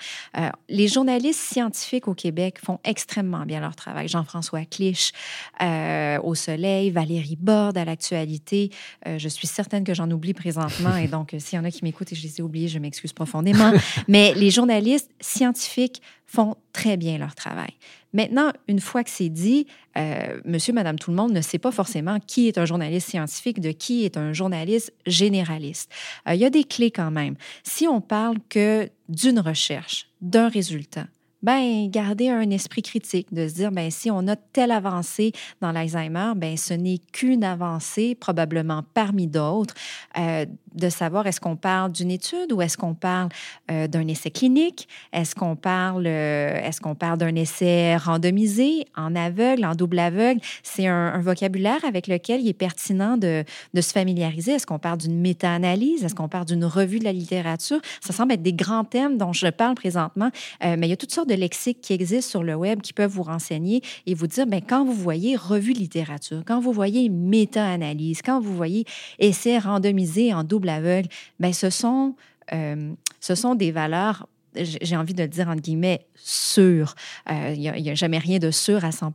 les 0.69 0.89
journalistes 0.89 1.41
scientifiques 1.41 2.09
au 2.09 2.15
Québec 2.15 2.59
font 2.63 2.81
extrêmement 2.85 3.45
bien 3.45 3.61
leur 3.61 3.77
travail. 3.77 4.09
Jean-François 4.09 4.65
Clich 4.65 5.13
au 5.61 6.35
Soleil, 6.35 6.91
Valérie 6.91 7.37
Borde 7.37 7.79
à 7.79 7.85
l'actualité. 7.85 8.14
Je 8.15 9.29
suis 9.29 9.47
certaine 9.47 9.85
que 9.85 9.95
j'en 9.95 10.11
oublie 10.11 10.35
présentement 10.35 10.97
et 10.97 11.09
donc 11.09 11.35
s'il 11.39 11.57
y 11.57 11.61
en 11.61 11.65
a 11.65 11.71
qui 11.71 11.85
m'écoutent 11.85 12.13
et 12.13 12.17
je 12.17 12.23
les 12.23 12.41
ai 12.41 12.43
oubliés, 12.43 12.69
je 12.69 12.79
m'excuse 12.79 13.13
profondément. 13.13 13.73
Mais 14.09 14.35
les 14.35 14.51
journalistes 14.51 15.11
scientifiques 15.21 16.03
font 16.27 16.57
très 16.73 16.97
bien 16.97 17.19
leur 17.19 17.35
travail. 17.35 17.73
Maintenant, 18.13 18.53
une 18.69 18.81
fois 18.81 19.03
que 19.03 19.11
c'est 19.11 19.29
dit, 19.29 19.67
euh, 19.97 20.41
monsieur, 20.45 20.73
madame, 20.73 20.99
tout 20.99 21.11
le 21.11 21.17
monde 21.17 21.33
ne 21.33 21.41
sait 21.41 21.59
pas 21.59 21.73
forcément 21.73 22.19
qui 22.21 22.47
est 22.47 22.59
un 22.59 22.65
journaliste 22.65 23.11
scientifique 23.11 23.61
de 23.61 23.73
qui 23.73 24.05
est 24.05 24.17
un 24.17 24.33
journaliste 24.33 24.93
généraliste. 25.07 25.91
Euh, 26.29 26.35
il 26.35 26.41
y 26.41 26.45
a 26.45 26.51
des 26.51 26.65
clés 26.65 26.93
quand 26.93 27.11
même. 27.11 27.35
Si 27.65 27.89
on 27.89 28.01
parle 28.01 28.37
que 28.49 28.89
d'une 29.09 29.41
recherche, 29.41 30.09
d'un 30.21 30.49
résultat, 30.49 31.07
ben 31.45 31.91
garder 31.91 32.31
un 32.31 32.49
esprit 32.51 32.83
critique, 32.83 33.33
de 33.33 33.47
se 33.47 33.55
dire 33.55 33.71
ben 33.71 33.91
si 33.91 34.11
on 34.11 34.27
a 34.29 34.35
telle 34.35 34.71
avancée 34.71 35.33
dans 35.61 35.73
l'Alzheimer, 35.73 36.33
ben 36.37 36.57
ce 36.57 36.73
n'est 36.73 37.01
qu'une 37.13 37.45
avancée 37.45 38.15
probablement 38.15 38.83
parmi 38.95 39.27
d'autres. 39.27 39.75
Euh, 40.19 40.47
de 40.75 40.89
savoir 40.89 41.29
est-ce 41.29 41.41
qu'on 41.41 41.55
parle 41.55 41.93
d'une 41.93 42.11
étude 42.11 42.53
ou 42.53 42.61
est-ce 42.61 42.77
qu'on 42.77 42.95
parle 42.95 43.29
euh, 43.71 43.87
d'un 43.87 44.09
essai 44.09 44.33
clinique, 44.33 44.89
est-ce 45.13 45.37
qu'on 45.37 45.55
parle 45.55 46.05
euh, 46.07 46.61
est-ce 46.61 46.81
qu'on 46.81 46.97
parle 46.97 47.19
d'un 47.19 47.37
essai 47.37 47.97
randomisé 47.97 48.87
en 48.97 49.15
aveugle, 49.15 49.65
en 49.65 49.77
double 49.77 50.01
aveugle? 50.01 50.41
C'est 50.65 50.89
un, 50.89 51.21
vocabulaire 51.21 51.85
avec 51.85 52.09
lequel 52.09 52.41
il 52.41 52.49
est 52.49 52.53
pertinent 52.53 53.17
de, 53.17 53.45
de 53.73 53.81
se 53.81 53.93
familiariser. 53.93 54.53
Est-ce 54.53 54.67
qu'on 54.67 54.81
parle 54.81 54.99
d'une 54.99 55.21
méta-analyse, 55.21 56.03
est-ce 56.03 56.15
qu'on 56.15 56.29
parle 56.29 56.47
d'une 56.47 56.65
revue 56.65 56.99
de 56.99 57.05
la 57.05 57.13
littérature? 57.13 57.81
Ça 58.01 58.13
semble 58.13 58.33
être 58.33 58.43
des 58.43 58.53
grands 58.53 58.85
thèmes 58.85 59.17
dont 59.17 59.33
je 59.33 59.47
parle 59.47 59.77
présentement, 59.77 60.31
mais 60.61 60.87
il 60.87 60.91
y 60.91 60.93
a 60.93 60.97
toutes 60.97 61.13
sortes 61.13 61.29
de 61.29 61.34
lexiques 61.37 61.81
qui 61.81 61.93
existent 61.93 62.31
sur 62.31 62.43
le 62.43 62.55
web 62.55 62.81
qui 62.81 62.93
peuvent 62.93 63.11
vous 63.11 63.23
renseigner 63.23 63.83
et 64.07 64.15
vous 64.15 64.27
dire, 64.27 64.47
bien, 64.47 64.61
quand 64.61 64.85
vous 64.85 64.95
voyez 64.95 65.37
revue 65.37 65.73
littérature, 65.73 66.43
quand 66.47 66.61
vous 66.61 66.73
voyez 66.73 67.09
méta-analyse, 67.09 68.21
quand 68.23 68.41
vous 68.41 68.55
voyez 68.55 68.85
essai 69.19 69.59
randomisé 69.59 70.33
en 70.35 70.45
double 70.45 70.69
aveugle, 70.69 71.09
bien, 71.39 71.53
ce 71.53 71.71
sont, 71.71 72.15
euh, 72.53 72.93
ce 73.21 73.35
sont 73.35 73.55
des 73.55 73.71
valeurs 73.71 74.27
j'ai 74.57 74.97
envie 74.97 75.15
de 75.15 75.23
le 75.23 75.29
dire 75.29 75.49
entre 75.49 75.63
guillemets, 75.63 76.07
sûres. 76.15 76.95
Euh, 77.31 77.53
il 77.55 77.61
n'y 77.61 77.91
a, 77.91 77.95
jamais 77.95 78.19
rien 78.19 78.39
de 78.39 78.51
sûr 78.51 78.85
à 78.85 78.93
100 78.93 79.13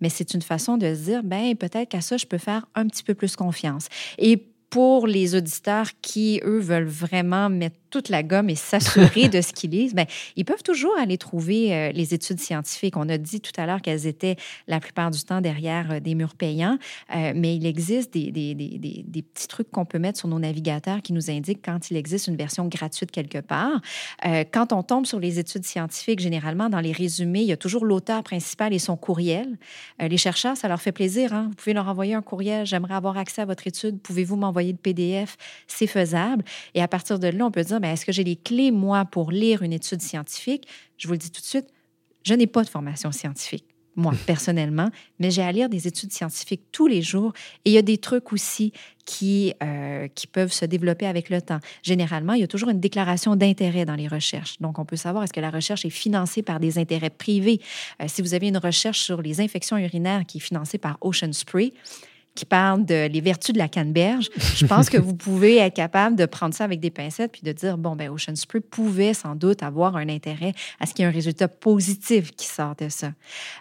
mais 0.00 0.08
c'est 0.08 0.34
une 0.34 0.42
façon 0.42 0.76
de 0.76 0.94
se 0.94 1.00
dire, 1.00 1.22
ben 1.22 1.54
peut-être 1.56 1.88
qu'à 1.88 2.00
ça, 2.00 2.16
je 2.16 2.26
peux 2.26 2.38
faire 2.38 2.66
un 2.74 2.86
petit 2.86 3.02
peu 3.02 3.14
plus 3.14 3.36
confiance. 3.36 3.88
Et 4.18 4.36
pour 4.70 5.06
les 5.06 5.34
auditeurs 5.34 5.88
qui, 6.02 6.40
eux, 6.44 6.58
veulent 6.58 6.88
vraiment 6.88 7.48
mettre 7.48 7.76
toute 7.90 8.08
la 8.08 8.22
gomme 8.22 8.50
et 8.50 8.54
s'assurer 8.54 9.28
de 9.28 9.40
ce 9.40 9.52
qu'ils 9.52 9.70
lisent, 9.70 9.94
bien, 9.94 10.06
ils 10.36 10.44
peuvent 10.44 10.62
toujours 10.62 10.96
aller 10.98 11.18
trouver 11.18 11.74
euh, 11.74 11.92
les 11.92 12.14
études 12.14 12.40
scientifiques. 12.40 12.96
On 12.96 13.08
a 13.08 13.18
dit 13.18 13.40
tout 13.40 13.52
à 13.56 13.66
l'heure 13.66 13.82
qu'elles 13.82 14.06
étaient 14.06 14.36
la 14.66 14.80
plupart 14.80 15.10
du 15.10 15.22
temps 15.22 15.40
derrière 15.40 15.92
euh, 15.92 16.00
des 16.00 16.14
murs 16.14 16.34
payants, 16.34 16.78
euh, 17.14 17.32
mais 17.34 17.56
il 17.56 17.66
existe 17.66 18.12
des, 18.12 18.30
des, 18.30 18.54
des, 18.54 19.04
des 19.06 19.22
petits 19.22 19.48
trucs 19.48 19.70
qu'on 19.70 19.84
peut 19.84 19.98
mettre 19.98 20.18
sur 20.18 20.28
nos 20.28 20.38
navigateurs 20.38 21.02
qui 21.02 21.12
nous 21.12 21.30
indiquent 21.30 21.64
quand 21.64 21.90
il 21.90 21.96
existe 21.96 22.26
une 22.26 22.36
version 22.36 22.66
gratuite 22.68 23.10
quelque 23.10 23.38
part. 23.38 23.80
quand 24.52 24.72
on 24.72 24.82
tombe 24.82 25.06
sur 25.06 25.20
les 25.20 25.38
études 25.38 25.64
scientifiques, 25.64 26.20
généralement, 26.20 26.68
dans 26.68 26.80
les 26.80 26.92
résumés, 26.92 27.40
il 27.40 27.46
y 27.46 27.52
a 27.52 27.56
toujours 27.56 27.84
l'auteur 27.84 28.22
principal 28.22 28.72
et 28.72 28.78
son 28.78 28.96
courriel. 28.96 29.58
les 29.98 30.16
chercheurs, 30.16 30.56
ça 30.56 30.68
leur 30.68 30.80
fait 30.80 30.92
plaisir. 30.92 31.32
Hein? 31.32 31.46
Vous 31.48 31.54
pouvez 31.54 31.72
leur 31.72 31.88
envoyer 31.88 32.14
un 32.14 32.22
courriel. 32.22 32.66
J'aimerais 32.66 32.94
avoir 32.94 33.16
accès 33.16 33.42
à 33.42 33.44
votre 33.44 33.66
étude. 33.66 34.00
Pouvez-vous 34.00 34.36
m'envoyer 34.36 34.72
le 34.72 34.78
PDF? 34.78 35.36
C'est 35.66 35.86
faisable. 35.86 36.44
Et 36.74 36.82
à 36.82 36.88
partir 36.88 37.18
de 37.18 37.28
là, 37.28 37.46
on 37.46 37.50
peut 37.50 37.62
dire, 37.62 37.75
ben, 37.80 37.92
est-ce 37.92 38.06
que 38.06 38.12
j'ai 38.12 38.24
les 38.24 38.36
clés, 38.36 38.70
moi, 38.70 39.04
pour 39.04 39.30
lire 39.30 39.62
une 39.62 39.72
étude 39.72 40.00
scientifique? 40.00 40.66
Je 40.96 41.06
vous 41.06 41.12
le 41.12 41.18
dis 41.18 41.30
tout 41.30 41.40
de 41.40 41.46
suite, 41.46 41.66
je 42.24 42.34
n'ai 42.34 42.46
pas 42.46 42.62
de 42.62 42.68
formation 42.68 43.12
scientifique 43.12 43.64
moi, 43.96 44.12
personnellement, 44.26 44.90
mais 45.18 45.30
j'ai 45.30 45.42
à 45.42 45.50
lire 45.50 45.68
des 45.68 45.88
études 45.88 46.12
scientifiques 46.12 46.62
tous 46.70 46.86
les 46.86 47.02
jours 47.02 47.32
et 47.64 47.70
il 47.70 47.72
y 47.72 47.78
a 47.78 47.82
des 47.82 47.98
trucs 47.98 48.32
aussi 48.32 48.72
qui, 49.04 49.54
euh, 49.62 50.08
qui 50.14 50.26
peuvent 50.26 50.52
se 50.52 50.64
développer 50.64 51.06
avec 51.06 51.30
le 51.30 51.40
temps. 51.40 51.58
Généralement, 51.82 52.34
il 52.34 52.40
y 52.40 52.44
a 52.44 52.48
toujours 52.48 52.68
une 52.68 52.80
déclaration 52.80 53.36
d'intérêt 53.36 53.84
dans 53.84 53.94
les 53.94 54.08
recherches. 54.08 54.60
Donc, 54.60 54.78
on 54.78 54.84
peut 54.84 54.96
savoir 54.96 55.24
est-ce 55.24 55.32
que 55.32 55.40
la 55.40 55.50
recherche 55.50 55.84
est 55.84 55.90
financée 55.90 56.42
par 56.42 56.60
des 56.60 56.78
intérêts 56.78 57.10
privés. 57.10 57.60
Euh, 58.02 58.06
si 58.08 58.22
vous 58.22 58.34
avez 58.34 58.48
une 58.48 58.58
recherche 58.58 59.00
sur 59.00 59.22
les 59.22 59.40
infections 59.40 59.78
urinaires 59.78 60.26
qui 60.26 60.38
est 60.38 60.40
financée 60.40 60.78
par 60.78 60.98
Ocean 61.00 61.32
Spray, 61.32 61.72
qui 62.36 62.44
parle 62.44 62.84
de 62.84 63.08
les 63.08 63.20
vertus 63.20 63.52
de 63.52 63.58
la 63.58 63.68
canneberge, 63.68 64.28
je 64.36 64.66
pense 64.66 64.88
que 64.88 64.98
vous 64.98 65.14
pouvez 65.16 65.56
être 65.56 65.74
capable 65.74 66.14
de 66.14 66.26
prendre 66.26 66.54
ça 66.54 66.64
avec 66.64 66.78
des 66.78 66.90
pincettes 66.90 67.32
puis 67.32 67.42
de 67.42 67.52
dire, 67.52 67.78
bon, 67.78 67.96
ben 67.96 68.10
Ocean 68.10 68.36
Spray 68.36 68.60
pouvait 68.60 69.14
sans 69.14 69.34
doute 69.34 69.62
avoir 69.62 69.96
un 69.96 70.08
intérêt 70.08 70.52
à 70.78 70.86
ce 70.86 70.94
qu'il 70.94 71.02
y 71.02 71.06
ait 71.06 71.10
un 71.10 71.14
résultat 71.14 71.48
positif 71.48 72.32
qui 72.32 72.46
sort 72.46 72.76
de 72.76 72.88
ça. 72.88 73.12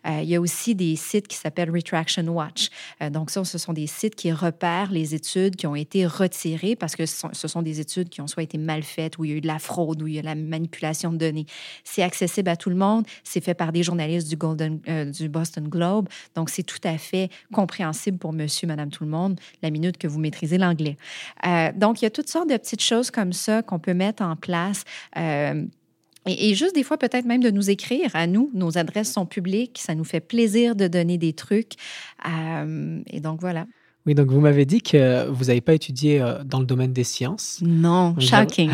Euh, 0.06 0.20
il 0.22 0.30
y 0.30 0.36
a 0.36 0.42
aussi 0.42 0.76
des 0.76 0.96
sites 0.96 1.28
qui 1.28 1.38
s'appellent 1.38 1.72
Retraction 1.72 2.28
Watch. 2.28 2.70
Euh, 3.02 3.10
donc, 3.10 3.30
ça, 3.30 3.44
ce 3.44 3.58
sont 3.58 3.74
des 3.74 3.88
sites 3.88 4.16
qui 4.16 4.32
repèrent 4.32 4.92
les 4.92 5.16
études 5.16 5.56
qui 5.56 5.68
ont 5.68 5.76
été 5.76 6.06
retirées 6.06 6.76
parce 6.76 6.96
que 6.96 7.06
ce 7.06 7.48
sont, 7.48 7.62
des 7.62 7.80
études 7.80 8.10
qui 8.10 8.22
ont 8.22 8.28
soit 8.28 8.44
été 8.44 8.58
mal 8.58 8.84
faites, 8.84 9.18
où 9.18 9.26
il 9.26 9.32
y 9.32 9.34
a 9.34 9.38
eu 9.38 9.42
de 9.42 9.48
la 9.48 9.60
fraude, 9.60 10.02
où 10.02 10.08
il 10.08 10.16
y 10.16 10.20
a 10.20 10.22
la 10.22 10.36
manipulation 10.36 11.12
de 11.12 11.18
données. 11.18 11.46
C'est 11.84 12.04
accessible 12.04 12.50
à 12.50 12.56
tout 12.56 12.70
le 12.70 12.76
monde. 12.76 13.06
C'est 13.24 13.42
fait 13.42 13.54
par 13.54 13.72
des 13.72 13.84
journalistes 13.84 14.28
du, 14.28 14.36
Golden, 14.36 14.80
euh, 14.88 15.06
du 15.06 15.30
Boston 15.30 15.68
Globe. 15.68 16.10
Donc, 16.36 16.50
c'est 16.50 16.64
tout 16.64 16.80
à 16.84 16.98
fait 16.98 17.30
compréhensible 17.54 18.18
pour 18.18 18.34
monsieur 18.34 18.65
Madame 18.66 18.90
tout 18.90 19.04
le 19.04 19.10
monde, 19.10 19.40
la 19.62 19.70
minute 19.70 19.98
que 19.98 20.08
vous 20.08 20.20
maîtrisez 20.20 20.58
l'anglais. 20.58 20.98
Euh, 21.46 21.72
donc, 21.76 22.02
il 22.02 22.06
y 22.06 22.08
a 22.08 22.12
toutes 22.12 22.30
sortes 22.30 22.50
de 22.50 22.58
petites 22.58 22.82
choses 22.82 23.12
comme 23.12 23.34
ça 23.34 23.62
qu'on 23.62 23.80
peut 23.80 23.94
mettre 23.94 24.24
en 24.24 24.36
place. 24.36 24.84
Euh, 25.18 25.66
et, 26.28 26.56
juste 26.56 26.74
des 26.74 26.84
fois, 26.84 26.98
peut-être 26.98 27.26
même 27.26 27.44
de 27.44 27.52
nous 27.52 27.70
écrire 27.70 28.10
à 28.14 28.28
nous. 28.28 28.50
Nos 28.54 28.78
adresses 28.78 29.12
sont 29.12 29.26
publiques. 29.26 29.80
Ça 29.80 29.94
nous 29.96 30.04
fait 30.04 30.20
plaisir 30.20 30.76
de 30.76 30.88
donner 30.88 31.18
des 31.18 31.34
trucs. 31.34 31.74
Euh, 32.28 33.02
et 33.08 33.20
donc, 33.20 33.42
voilà. 33.42 33.68
Oui, 34.08 34.14
donc 34.14 34.30
vous 34.30 34.40
m'avez 34.40 34.66
dit 34.66 34.82
que 34.82 35.28
vous 35.30 35.46
n'avez 35.46 35.62
pas 35.62 35.74
étudié 35.74 36.24
dans 36.46 36.60
le 36.60 36.66
domaine 36.66 36.94
des 36.94 37.04
sciences. 37.04 37.60
Non, 37.64 38.16
shocking. 38.20 38.70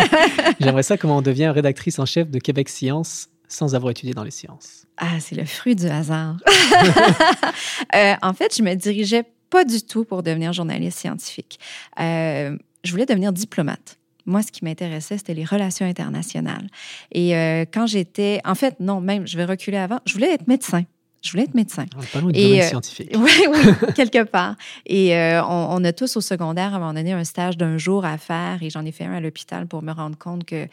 J'aimerais 0.60 0.82
ça 0.82 0.96
comment 0.96 1.18
on 1.18 1.22
devient 1.22 1.48
rédactrice 1.48 2.00
en 2.00 2.06
chef 2.06 2.28
de 2.28 2.40
Québec 2.40 2.68
Science 2.68 3.28
sans 3.54 3.74
avoir 3.74 3.90
étudié 3.90 4.14
dans 4.14 4.24
les 4.24 4.30
sciences. 4.30 4.86
Ah, 4.96 5.20
c'est 5.20 5.34
le 5.34 5.44
fruit 5.44 5.76
du 5.76 5.86
hasard. 5.86 6.36
en 8.22 8.32
fait, 8.32 8.56
je 8.56 8.62
me 8.62 8.74
dirigeais 8.74 9.24
pas 9.50 9.64
du 9.64 9.82
tout 9.82 10.04
pour 10.04 10.22
devenir 10.22 10.52
journaliste 10.52 10.98
scientifique. 10.98 11.58
Euh, 12.00 12.56
je 12.82 12.90
voulais 12.90 13.06
devenir 13.06 13.32
diplomate. 13.32 13.98
Moi, 14.26 14.42
ce 14.42 14.50
qui 14.50 14.64
m'intéressait, 14.64 15.18
c'était 15.18 15.34
les 15.34 15.44
relations 15.44 15.86
internationales. 15.86 16.66
Et 17.12 17.36
euh, 17.36 17.64
quand 17.70 17.86
j'étais, 17.86 18.40
en 18.44 18.54
fait, 18.54 18.80
non, 18.80 19.00
même, 19.00 19.26
je 19.26 19.36
vais 19.36 19.44
reculer 19.44 19.76
avant, 19.76 20.00
je 20.06 20.14
voulais 20.14 20.32
être 20.32 20.48
médecin. 20.48 20.84
Je 21.24 21.30
voulais 21.32 21.44
être 21.44 21.54
médecin. 21.54 21.86
Pas 22.12 22.20
loin 22.20 22.30
du 22.30 22.42
domaine 22.42 22.62
scientifique. 22.62 23.10
Oui, 23.16 23.30
oui, 23.48 23.92
quelque 23.94 24.24
part. 24.24 24.56
Et 24.86 25.14
on, 25.14 25.68
on, 25.70 25.84
a 25.84 25.92
tous 25.92 26.16
au 26.16 26.20
secondaire, 26.20 26.74
à 26.74 26.76
un 26.76 26.80
moment 26.80 26.94
donné, 26.94 27.12
un 27.12 27.24
stage 27.24 27.56
d'un 27.56 27.78
jour 27.78 28.04
à 28.04 28.18
faire 28.18 28.62
et 28.62 28.70
j'en 28.70 28.84
ai 28.84 28.92
fait 28.92 29.04
un 29.04 29.14
à 29.14 29.20
l'hôpital 29.20 29.66
pour 29.66 29.82
me 29.82 29.92
rendre 29.92 30.18
compte 30.18 30.44
que 30.44 30.68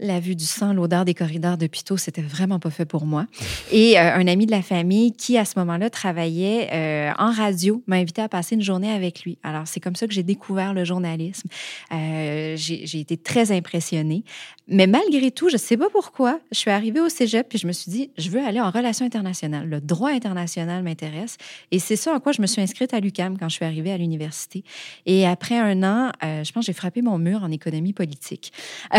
la 0.00 0.20
vue 0.20 0.34
du 0.34 0.44
sang, 0.44 0.72
l'odeur 0.72 1.04
des 1.04 1.14
corridors 1.14 1.56
d'hôpitaux, 1.56 1.96
c'était 1.96 2.22
vraiment 2.22 2.58
pas 2.58 2.70
fait 2.70 2.84
pour 2.84 3.06
moi. 3.06 3.26
Et 3.70 3.98
euh, 3.98 4.14
un 4.14 4.26
ami 4.26 4.46
de 4.46 4.50
la 4.50 4.62
famille 4.62 5.12
qui, 5.12 5.38
à 5.38 5.44
ce 5.44 5.58
moment-là, 5.60 5.90
travaillait 5.90 6.68
euh, 6.72 7.12
en 7.18 7.30
radio, 7.30 7.82
m'a 7.86 7.96
invité 7.96 8.22
à 8.22 8.28
passer 8.28 8.56
une 8.56 8.62
journée 8.62 8.90
avec 8.90 9.22
lui. 9.22 9.38
Alors, 9.42 9.66
c'est 9.66 9.80
comme 9.80 9.96
ça 9.96 10.06
que 10.06 10.12
j'ai 10.12 10.22
découvert 10.22 10.74
le 10.74 10.84
journalisme. 10.84 11.48
Euh, 11.92 12.54
j'ai 12.56 12.98
été 12.98 13.16
très 13.16 13.52
impressionnée. 13.52 14.24
Mais 14.66 14.86
malgré 14.86 15.30
tout, 15.30 15.48
je 15.48 15.54
ne 15.54 15.58
sais 15.58 15.76
pas 15.76 15.90
pourquoi, 15.90 16.40
je 16.50 16.58
suis 16.58 16.70
arrivée 16.70 17.00
au 17.00 17.08
cégep 17.08 17.48
puis 17.48 17.58
je 17.58 17.66
me 17.66 17.72
suis 17.72 17.90
dit, 17.90 18.10
je 18.16 18.30
veux 18.30 18.44
aller 18.44 18.60
en 18.60 18.70
relations 18.70 19.04
internationales. 19.04 19.68
Le 19.68 19.80
droit 19.84 20.10
international 20.10 20.82
m'intéresse. 20.82 21.36
Et 21.70 21.78
c'est 21.78 21.96
ça 21.96 22.14
à 22.14 22.20
quoi 22.20 22.32
je 22.32 22.42
me 22.42 22.46
suis 22.46 22.62
inscrite 22.62 22.94
à 22.94 23.00
l'UCAM 23.00 23.38
quand 23.38 23.48
je 23.48 23.56
suis 23.56 23.64
arrivée 23.64 23.92
à 23.92 23.98
l'université. 23.98 24.64
Et 25.06 25.26
après 25.26 25.58
un 25.58 25.82
an, 25.82 26.12
je 26.22 26.50
pense 26.52 26.62
que 26.62 26.66
j'ai 26.66 26.72
frappé 26.72 27.02
mon 27.02 27.18
mur 27.18 27.42
en 27.42 27.50
économie 27.50 27.92
politique. 27.92 28.52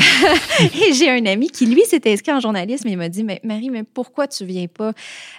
Et 0.62 0.94
j'ai 0.94 1.10
un 1.10 1.26
ami 1.26 1.50
qui, 1.50 1.66
lui, 1.66 1.84
s'était 1.86 2.12
inscrit 2.12 2.32
en 2.32 2.40
journalisme 2.40 2.88
et 2.88 2.92
il 2.92 2.98
m'a 2.98 3.10
dit, 3.10 3.24
mais 3.24 3.40
Marie, 3.44 3.70
mais 3.70 3.84
pourquoi 3.84 4.28
tu 4.28 4.46
viens 4.46 4.68
pas 4.68 4.94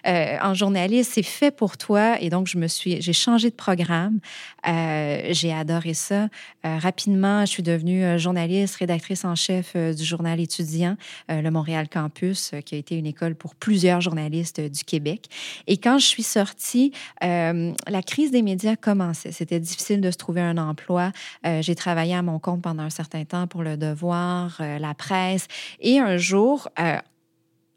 euh, 0.06 0.36
en 0.42 0.54
journalisme? 0.54 1.10
C'est 1.14 1.22
fait 1.22 1.50
pour 1.50 1.76
toi. 1.76 2.20
Et 2.20 2.30
donc, 2.30 2.46
je 2.46 2.58
me 2.58 2.66
suis, 2.66 3.00
j'ai 3.00 3.12
changé 3.12 3.50
de 3.50 3.54
programme. 3.54 4.20
Euh, 4.68 5.28
j'ai 5.30 5.52
adoré 5.52 5.94
ça. 5.94 6.28
Euh, 6.64 6.78
rapidement, 6.78 7.40
je 7.40 7.50
suis 7.50 7.62
devenue 7.62 8.18
journaliste, 8.18 8.76
rédactrice 8.76 9.24
en 9.24 9.34
chef 9.34 9.76
du 9.76 10.04
journal 10.04 10.40
étudiant, 10.40 10.96
le 11.28 11.48
Montréal 11.50 11.88
Campus, 11.88 12.52
qui 12.64 12.74
a 12.74 12.78
été 12.78 12.96
une 12.96 13.06
école 13.06 13.34
pour 13.34 13.54
plusieurs 13.54 14.00
journalistes 14.00 14.60
du 14.60 14.84
Québec. 14.84 15.28
Et 15.66 15.76
quand 15.76 15.98
je 15.98 16.06
suis 16.06 16.22
sortie, 16.22 16.92
la 17.20 18.02
crise 18.04 18.30
des 18.30 18.42
médias 18.42 18.76
commençait. 18.76 19.32
C'était 19.32 19.60
difficile 19.60 20.00
de 20.00 20.10
se 20.10 20.16
trouver 20.16 20.40
un 20.40 20.58
emploi. 20.58 21.12
j'ai 21.60 21.74
travaillé 21.74 22.14
à 22.14 22.22
mon 22.22 22.38
compte 22.38 22.62
pendant 22.62 22.82
un 22.82 22.90
certain 22.90 23.24
temps 23.24 23.46
pour 23.46 23.62
le 23.62 23.76
devoir, 23.76 24.60
la 24.60 24.94
presse, 24.94 25.46
et 25.80 25.98
un 25.98 26.16
jour, 26.16 26.68
euh, 26.78 26.98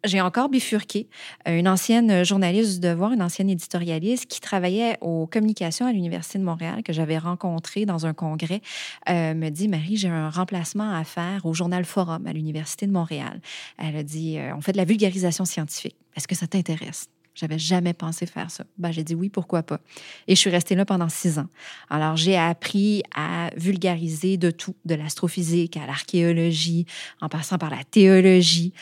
j'ai 0.06 0.22
encore 0.22 0.50
bifurqué. 0.50 1.10
Euh, 1.48 1.60
une 1.60 1.68
ancienne 1.68 2.24
journaliste 2.24 2.76
du 2.76 2.88
Devoir, 2.88 3.12
une 3.12 3.22
ancienne 3.22 3.50
éditorialiste 3.50 4.28
qui 4.28 4.40
travaillait 4.40 4.98
aux 5.02 5.28
communications 5.28 5.86
à 5.86 5.92
l'Université 5.92 6.40
de 6.40 6.44
Montréal, 6.44 6.84
que 6.84 6.94
j'avais 6.94 7.18
rencontrée 7.18 7.86
dans 7.86 8.06
un 8.06 8.14
congrès, 8.14 8.62
euh, 9.10 9.34
me 9.34 9.50
dit 9.50 9.68
Marie, 9.68 9.98
j'ai 9.98 10.08
un 10.08 10.30
remplacement 10.30 10.94
à 10.94 11.04
faire 11.04 11.46
au 11.46 11.54
journal 11.54 11.84
Forum 11.84 12.26
à 12.28 12.34
l'Université 12.34 12.88
de 12.88 12.92
Montréal. 12.92 13.42
Elle 13.78 13.98
a 13.98 14.04
dit 14.04 14.38
On 14.56 14.62
fait 14.62 14.72
de 14.72 14.78
la 14.78 14.86
vulgarisation 14.86 15.46
scientifique. 15.46 15.98
Est-ce 16.16 16.28
que 16.28 16.36
ça 16.36 16.48
t'intéresse? 16.48 17.10
J'avais 17.36 17.60
jamais 17.60 17.94
pensé 17.94 18.26
faire 18.26 18.52
ça. 18.52 18.66
Ben, 18.78 18.92
j'ai 18.92 19.04
dit 19.04 19.16
oui, 19.16 19.30
pourquoi 19.30 19.64
pas. 19.64 19.80
Et 20.28 20.36
je 20.36 20.40
suis 20.40 20.50
restée 20.50 20.76
là 20.76 20.86
pendant 20.86 21.10
six 21.10 21.40
ans. 21.40 21.48
Alors, 21.90 22.18
j'ai 22.18 22.38
appris 22.38 23.04
à 23.16 23.50
vulgariser 23.56 24.38
de 24.38 24.52
tout, 24.52 24.76
de 24.86 24.96
l'astrophysique 24.96 25.78
à 25.78 25.86
l'archéologie, 25.86 26.86
en 27.22 27.30
passant 27.30 27.58
par 27.58 27.70
la 27.70 27.84
théologie. 27.84 28.74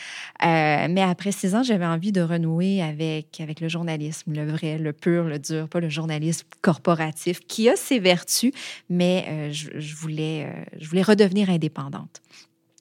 Euh, 0.44 0.88
mais 0.90 1.02
après 1.02 1.32
six 1.32 1.54
ans, 1.54 1.62
j'avais 1.62 1.86
envie 1.86 2.12
de 2.12 2.20
renouer 2.20 2.82
avec, 2.82 3.40
avec 3.40 3.60
le 3.60 3.68
journalisme, 3.68 4.32
le 4.32 4.50
vrai, 4.50 4.78
le 4.78 4.92
pur, 4.92 5.24
le 5.24 5.38
dur, 5.38 5.68
pas 5.68 5.80
le 5.80 5.88
journalisme 5.88 6.46
corporatif, 6.60 7.40
qui 7.46 7.68
a 7.68 7.76
ses 7.76 7.98
vertus, 7.98 8.52
mais 8.90 9.24
euh, 9.28 9.52
je, 9.52 9.94
voulais, 9.94 10.46
euh, 10.46 10.64
je 10.80 10.88
voulais 10.88 11.02
redevenir 11.02 11.50
indépendante. 11.50 12.20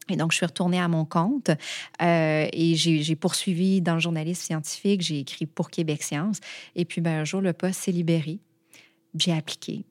Et 0.09 0.15
donc, 0.15 0.31
je 0.31 0.37
suis 0.37 0.45
retournée 0.45 0.79
à 0.79 0.87
mon 0.87 1.05
compte 1.05 1.49
euh, 2.01 2.47
et 2.51 2.75
j'ai 2.75 3.15
poursuivi 3.15 3.81
dans 3.81 3.95
le 3.95 3.99
journalisme 3.99 4.41
scientifique. 4.41 5.01
J'ai 5.01 5.19
écrit 5.19 5.45
pour 5.45 5.69
Québec 5.69 6.03
Science. 6.03 6.39
Et 6.75 6.85
puis, 6.85 7.01
ben, 7.01 7.21
un 7.21 7.25
jour, 7.25 7.41
le 7.41 7.53
poste 7.53 7.81
s'est 7.81 7.91
libéré. 7.91 8.39
J'ai 9.17 9.33
appliqué 9.33 9.85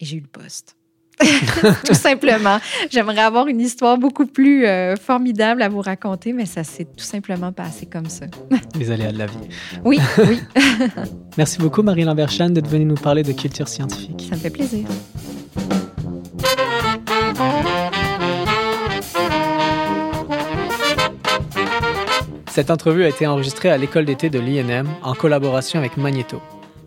et 0.00 0.04
j'ai 0.04 0.16
eu 0.16 0.20
le 0.20 0.26
poste. 0.26 0.76
tout 1.86 1.94
simplement. 1.94 2.58
J'aimerais 2.90 3.22
avoir 3.22 3.46
une 3.46 3.60
histoire 3.60 3.96
beaucoup 3.96 4.26
plus 4.26 4.66
euh, 4.66 4.96
formidable 4.96 5.62
à 5.62 5.68
vous 5.68 5.80
raconter, 5.80 6.32
mais 6.32 6.46
ça 6.46 6.62
s'est 6.62 6.84
tout 6.84 7.04
simplement 7.04 7.52
passé 7.52 7.86
comme 7.86 8.08
ça. 8.08 8.26
Les 8.78 8.90
aléas 8.90 9.12
de 9.12 9.18
la 9.18 9.26
vie. 9.26 9.38
Oui, 9.84 9.98
oui. 10.18 10.40
Merci 11.38 11.58
beaucoup, 11.58 11.82
Marie 11.82 12.04
Lamberchan, 12.04 12.50
d'être 12.50 12.68
venue 12.68 12.84
nous 12.84 12.96
parler 12.96 13.22
de 13.22 13.32
culture 13.32 13.68
scientifique. 13.68 14.26
Ça 14.28 14.36
me 14.36 14.40
fait 14.40 14.50
plaisir. 14.50 14.86
Cette 22.56 22.70
entrevue 22.70 23.04
a 23.04 23.08
été 23.10 23.26
enregistrée 23.26 23.68
à 23.68 23.76
l'école 23.76 24.06
d'été 24.06 24.30
de 24.30 24.38
l'INM 24.38 24.88
en 25.02 25.12
collaboration 25.12 25.78
avec 25.78 25.98
Magneto. 25.98 26.40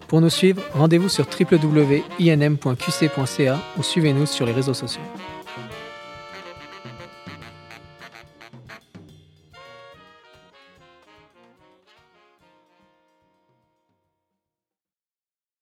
Pour 0.07 0.19
nous 0.19 0.31
suivre, 0.31 0.63
rendez-vous 0.73 1.09
sur 1.09 1.27
www.inm.qc.ca 1.39 2.09
ou 3.77 3.83
suivez-nous 3.83 4.25
sur 4.25 4.47
les 4.47 4.51
réseaux 4.51 4.73
sociaux. 4.73 5.03